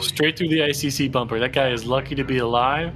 [0.00, 1.38] Straight through the ICC bumper.
[1.38, 2.92] That guy is lucky to be alive.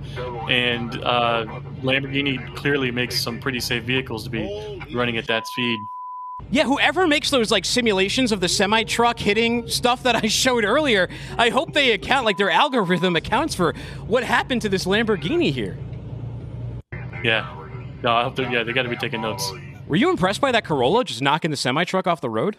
[0.51, 1.47] And uh,
[1.83, 5.79] Lamborghini clearly makes some pretty safe vehicles to be running at that speed.
[6.51, 10.65] Yeah, whoever makes those like simulations of the semi truck hitting stuff that I showed
[10.65, 13.75] earlier, I hope they account like their algorithm accounts for
[14.07, 15.77] what happened to this Lamborghini here.
[17.25, 17.53] Yeah,
[18.03, 19.51] no, I hope they yeah they got to be taking notes.
[19.89, 22.57] Were you impressed by that Corolla just knocking the semi truck off the road?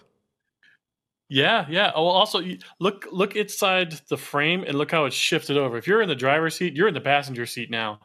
[1.30, 1.92] Yeah, yeah.
[1.94, 2.42] Oh, also
[2.80, 5.78] look look inside the frame and look how it's shifted over.
[5.78, 8.00] If you're in the driver's seat, you're in the passenger seat now.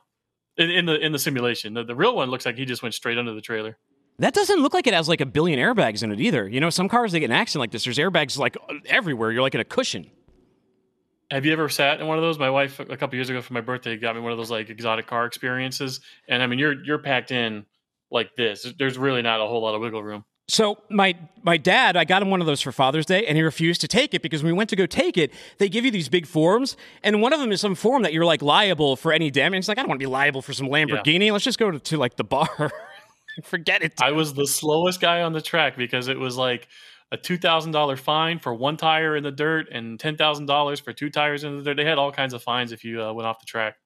[0.57, 2.95] In, in the in the simulation, the, the real one looks like he just went
[2.95, 3.79] straight under the trailer.
[4.19, 6.49] That doesn't look like it has like a billion airbags in it either.
[6.49, 7.85] You know, some cars they get an accident like this.
[7.85, 8.57] There's airbags like
[8.87, 9.31] everywhere.
[9.31, 10.11] You're like in a cushion.
[11.31, 12.39] Have you ever sat in one of those?
[12.39, 14.69] My wife a couple years ago for my birthday got me one of those like
[14.69, 17.65] exotic car experiences, and I mean you're you're packed in
[18.11, 18.71] like this.
[18.79, 20.25] There's really not a whole lot of wiggle room.
[20.49, 23.43] So my my dad, I got him one of those for Father's Day, and he
[23.43, 25.91] refused to take it because when we went to go take it, they give you
[25.91, 29.13] these big forms, and one of them is some form that you're like liable for
[29.13, 29.69] any damage.
[29.69, 31.27] Like, I don't want to be liable for some Lamborghini.
[31.27, 31.33] Yeah.
[31.33, 32.71] Let's just go to, to like the bar.
[33.45, 33.95] Forget it.
[34.03, 36.69] I was the slowest guy on the track because it was like
[37.13, 40.81] a two thousand dollar fine for one tire in the dirt and ten thousand dollars
[40.81, 41.77] for two tires in the dirt.
[41.77, 43.77] They had all kinds of fines if you uh, went off the track.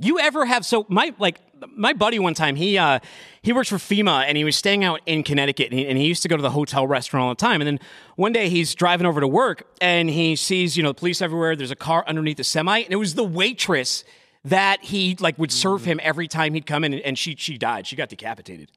[0.00, 1.38] You ever have so my like
[1.76, 3.00] my buddy one time he uh
[3.42, 6.06] he works for FEMA and he was staying out in Connecticut and he, and he
[6.06, 7.60] used to go to the hotel restaurant all the time.
[7.60, 7.80] And then
[8.16, 11.56] one day he's driving over to work and he sees you know the police everywhere.
[11.56, 14.04] There's a car underneath the semi and it was the waitress
[14.44, 17.58] that he like would serve him every time he'd come in and, and she she
[17.58, 17.86] died.
[17.86, 18.70] She got decapitated.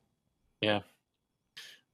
[0.62, 0.82] Yeah.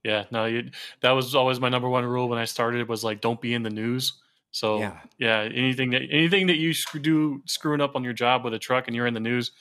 [0.02, 0.70] Yeah, no, you,
[1.02, 3.62] that was always my number one rule when I started was like don't be in
[3.62, 4.14] the news.
[4.52, 8.54] So yeah, yeah anything that anything that you do screwing up on your job with
[8.54, 9.52] a truck and you're in the news,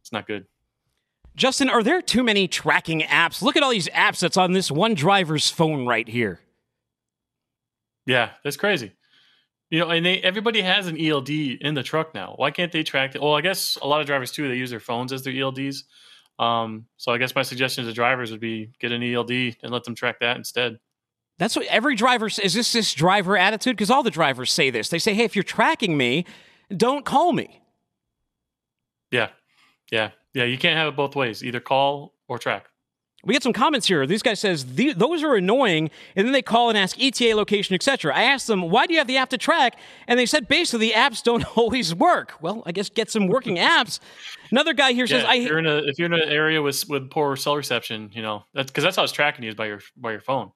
[0.00, 0.46] it's not good.
[1.36, 3.42] Justin, are there too many tracking apps?
[3.42, 6.40] Look at all these apps that's on this one driver's phone right here.
[8.06, 8.92] Yeah, that's crazy.
[9.70, 12.32] You know, and they everybody has an ELD in the truck now.
[12.36, 13.20] Why can't they track it?
[13.20, 15.84] Well, I guess a lot of drivers too, they use their phones as their ELDs.
[16.38, 19.30] Um, so I guess my suggestion to drivers would be get an ELD
[19.62, 20.78] and let them track that instead.
[21.38, 22.36] That's what every driver is.
[22.36, 24.88] This this driver attitude because all the drivers say this.
[24.88, 26.24] They say, "Hey, if you're tracking me,
[26.76, 27.62] don't call me."
[29.10, 29.28] Yeah,
[29.90, 30.44] yeah, yeah.
[30.44, 31.44] You can't have it both ways.
[31.44, 32.66] Either call or track.
[33.24, 34.06] We get some comments here.
[34.06, 38.14] This guy says those are annoying, and then they call and ask ETA location, etc.
[38.14, 39.76] I asked them, "Why do you have the app to track?"
[40.08, 42.34] And they said basically the apps don't always work.
[42.40, 44.00] Well, I guess get some working apps.
[44.50, 46.88] Another guy here says, yeah, if you're in a if you're in an area with
[46.88, 49.66] with poor cell reception, you know that's because that's how it's tracking you is by
[49.66, 50.50] your by your phone."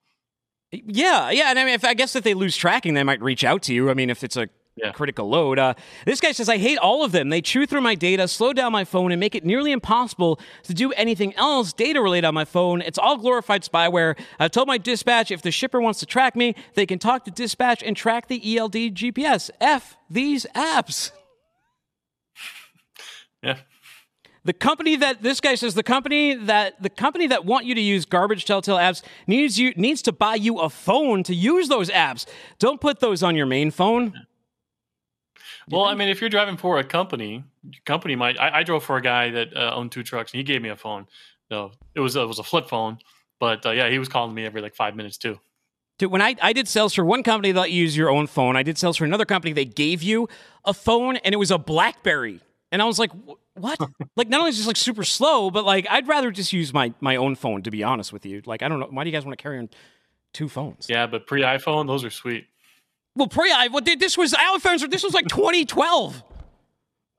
[0.73, 3.45] Yeah, yeah, and I mean, if I guess if they lose tracking, they might reach
[3.45, 3.91] out to you.
[3.91, 4.93] I mean, if it's a yeah.
[4.93, 5.59] critical load.
[5.59, 5.75] Uh,
[6.07, 7.29] this guy says, I hate all of them.
[7.29, 10.75] They chew through my data, slow down my phone, and make it nearly impossible to
[10.75, 12.81] do anything else data related on my phone.
[12.81, 14.19] It's all glorified spyware.
[14.39, 17.31] I've told my dispatch if the shipper wants to track me, they can talk to
[17.31, 19.51] dispatch and track the ELD GPS.
[19.61, 21.13] F these apps.
[23.43, 23.59] Yeah.
[24.45, 27.81] The company that this guy says the company that the company that want you to
[27.81, 31.91] use garbage telltale apps needs you needs to buy you a phone to use those
[31.91, 32.27] apps.
[32.59, 34.27] Don't put those on your main phone.
[35.71, 37.45] Well, I mean, if you're driving for a company,
[37.87, 38.39] company might.
[38.41, 40.71] I, I drove for a guy that uh, owned two trucks, and he gave me
[40.71, 41.07] a phone.
[41.51, 42.99] So it was it was a flip phone,
[43.39, 45.39] but uh, yeah, he was calling me every like five minutes too.
[45.99, 48.57] Dude, when I, I did sales for one company that you use your own phone,
[48.57, 49.53] I did sales for another company.
[49.53, 50.29] They gave you
[50.65, 52.41] a phone, and it was a BlackBerry,
[52.73, 53.13] and I was like,
[53.55, 53.79] what?
[54.17, 56.73] like, not only is it just like super slow, but like I'd rather just use
[56.73, 57.63] my my own phone.
[57.63, 59.43] To be honest with you, like I don't know why do you guys want to
[59.43, 59.71] carry on
[60.33, 60.87] two phones?
[60.89, 62.47] Yeah, but pre iPhone, those are sweet.
[63.15, 64.91] Well, pre iPhone, well, this was iPhones.
[64.91, 66.25] This was like 2012.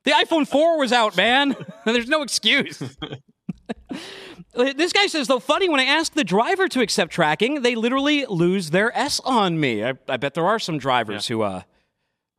[0.04, 1.56] The iPhone 4 was out, man.
[1.86, 2.78] There's no excuse.
[4.54, 8.26] this guy says, though, funny, when I ask the driver to accept tracking, they literally
[8.26, 9.84] lose their S on me.
[9.84, 11.36] I, I bet there are some drivers yeah.
[11.36, 11.62] who uh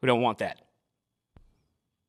[0.01, 0.61] who don't want that.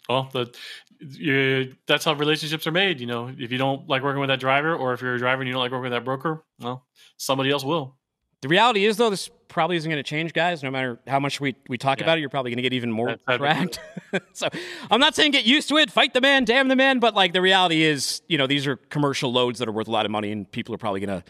[0.10, 0.54] Well, the
[1.00, 3.00] you, that's how relationships are made.
[3.00, 5.42] You know, if you don't like working with that driver, or if you're a driver
[5.42, 6.86] and you don't like working with that broker, well,
[7.18, 7.96] somebody else will.
[8.42, 10.62] The reality is, though, this probably isn't going to change, guys.
[10.62, 12.06] No matter how much we, we talk yeah.
[12.06, 13.80] about it, you're probably going to get even more tracked.
[14.34, 14.50] so
[14.92, 17.34] I'm not saying get used to it, fight the man, damn the man, but like
[17.34, 20.12] the reality is, you know, these are commercial loads that are worth a lot of
[20.12, 21.26] money, and people are probably going to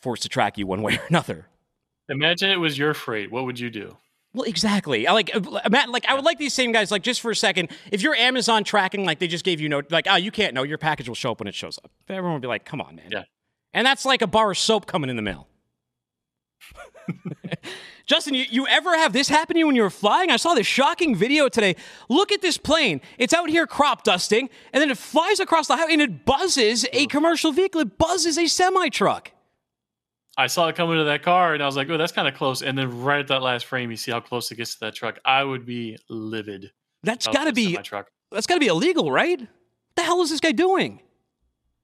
[0.00, 1.46] force to track you one way or another.
[2.08, 3.30] Imagine it was your freight.
[3.30, 3.96] What would you do?
[4.32, 5.06] Well, exactly.
[5.06, 6.90] Like, uh, Matt, like I would like these same guys.
[6.90, 9.82] Like, just for a second, if you're Amazon tracking, like they just gave you no,
[9.90, 11.90] like, oh, you can't know your package will show up when it shows up.
[12.08, 13.08] Everyone would be like, come on, man.
[13.10, 13.24] Yeah.
[13.72, 15.48] And that's like a bar of soap coming in the mail.
[18.06, 20.30] Justin, you, you ever have this happen to you when you were flying?
[20.30, 21.76] I saw this shocking video today.
[22.08, 23.00] Look at this plane.
[23.18, 26.86] It's out here crop dusting, and then it flies across the highway and it buzzes
[26.92, 27.80] a commercial vehicle.
[27.80, 29.32] It buzzes a semi truck.
[30.40, 32.34] I saw it come into that car, and I was like, "Oh, that's kind of
[32.34, 34.80] close." And then right at that last frame, you see how close it gets to
[34.80, 35.18] that truck.
[35.24, 36.72] I would be livid.
[37.02, 38.10] That's got to be truck.
[38.32, 39.38] That's got to be illegal, right?
[39.38, 39.48] What
[39.96, 41.02] the hell is this guy doing?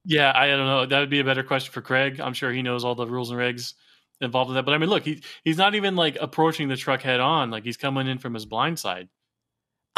[0.04, 0.86] Yeah, I don't know.
[0.86, 2.20] That would be a better question for Craig.
[2.20, 3.74] I'm sure he knows all the rules and regs
[4.20, 4.64] involved in that.
[4.64, 7.50] But I mean, look, he he's not even like approaching the truck head on.
[7.50, 9.08] Like he's coming in from his blind side.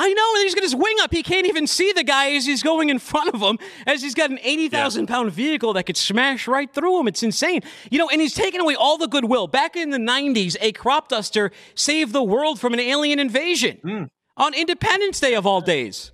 [0.00, 1.12] I know, and he's got his wing up.
[1.12, 4.14] He can't even see the guy as he's going in front of him, as he's
[4.14, 5.14] got an 80,000 yeah.
[5.14, 7.08] pound vehicle that could smash right through him.
[7.08, 7.62] It's insane.
[7.90, 9.48] You know, and he's taken away all the goodwill.
[9.48, 14.08] Back in the 90s, a crop duster saved the world from an alien invasion mm.
[14.36, 16.12] on Independence Day of all days.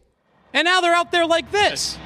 [0.52, 1.98] And now they're out there like this.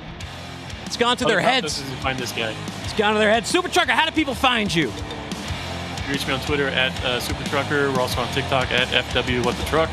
[0.86, 1.82] It's gone to their heads.
[2.02, 2.56] Find this guy
[2.98, 3.46] gun to their head.
[3.46, 4.88] Super Trucker, how do people find you?
[4.88, 7.92] You reach me on Twitter at uh, Super Trucker.
[7.92, 9.88] We're also on TikTok at FW What the Truck.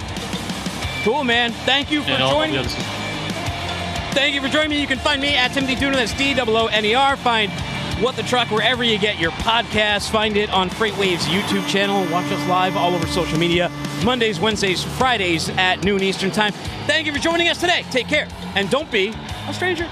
[1.06, 1.52] Cool, man.
[1.52, 2.66] Thank you for and joining.
[2.66, 2.68] me.
[4.16, 4.82] Thank you for joining me.
[4.82, 5.94] You can find me at Timothy Dooner.
[5.94, 7.16] That's D O O N E R.
[7.16, 7.52] Find
[8.02, 10.10] What the Truck wherever you get your podcasts.
[10.10, 12.12] Find it on FreightWaves YouTube channel.
[12.12, 13.70] Watch us live all over social media
[14.04, 16.54] Mondays, Wednesdays, Fridays at noon Eastern Time.
[16.88, 17.86] Thank you for joining us today.
[17.92, 18.28] Take care.
[18.56, 19.14] And don't be
[19.48, 19.88] a stranger.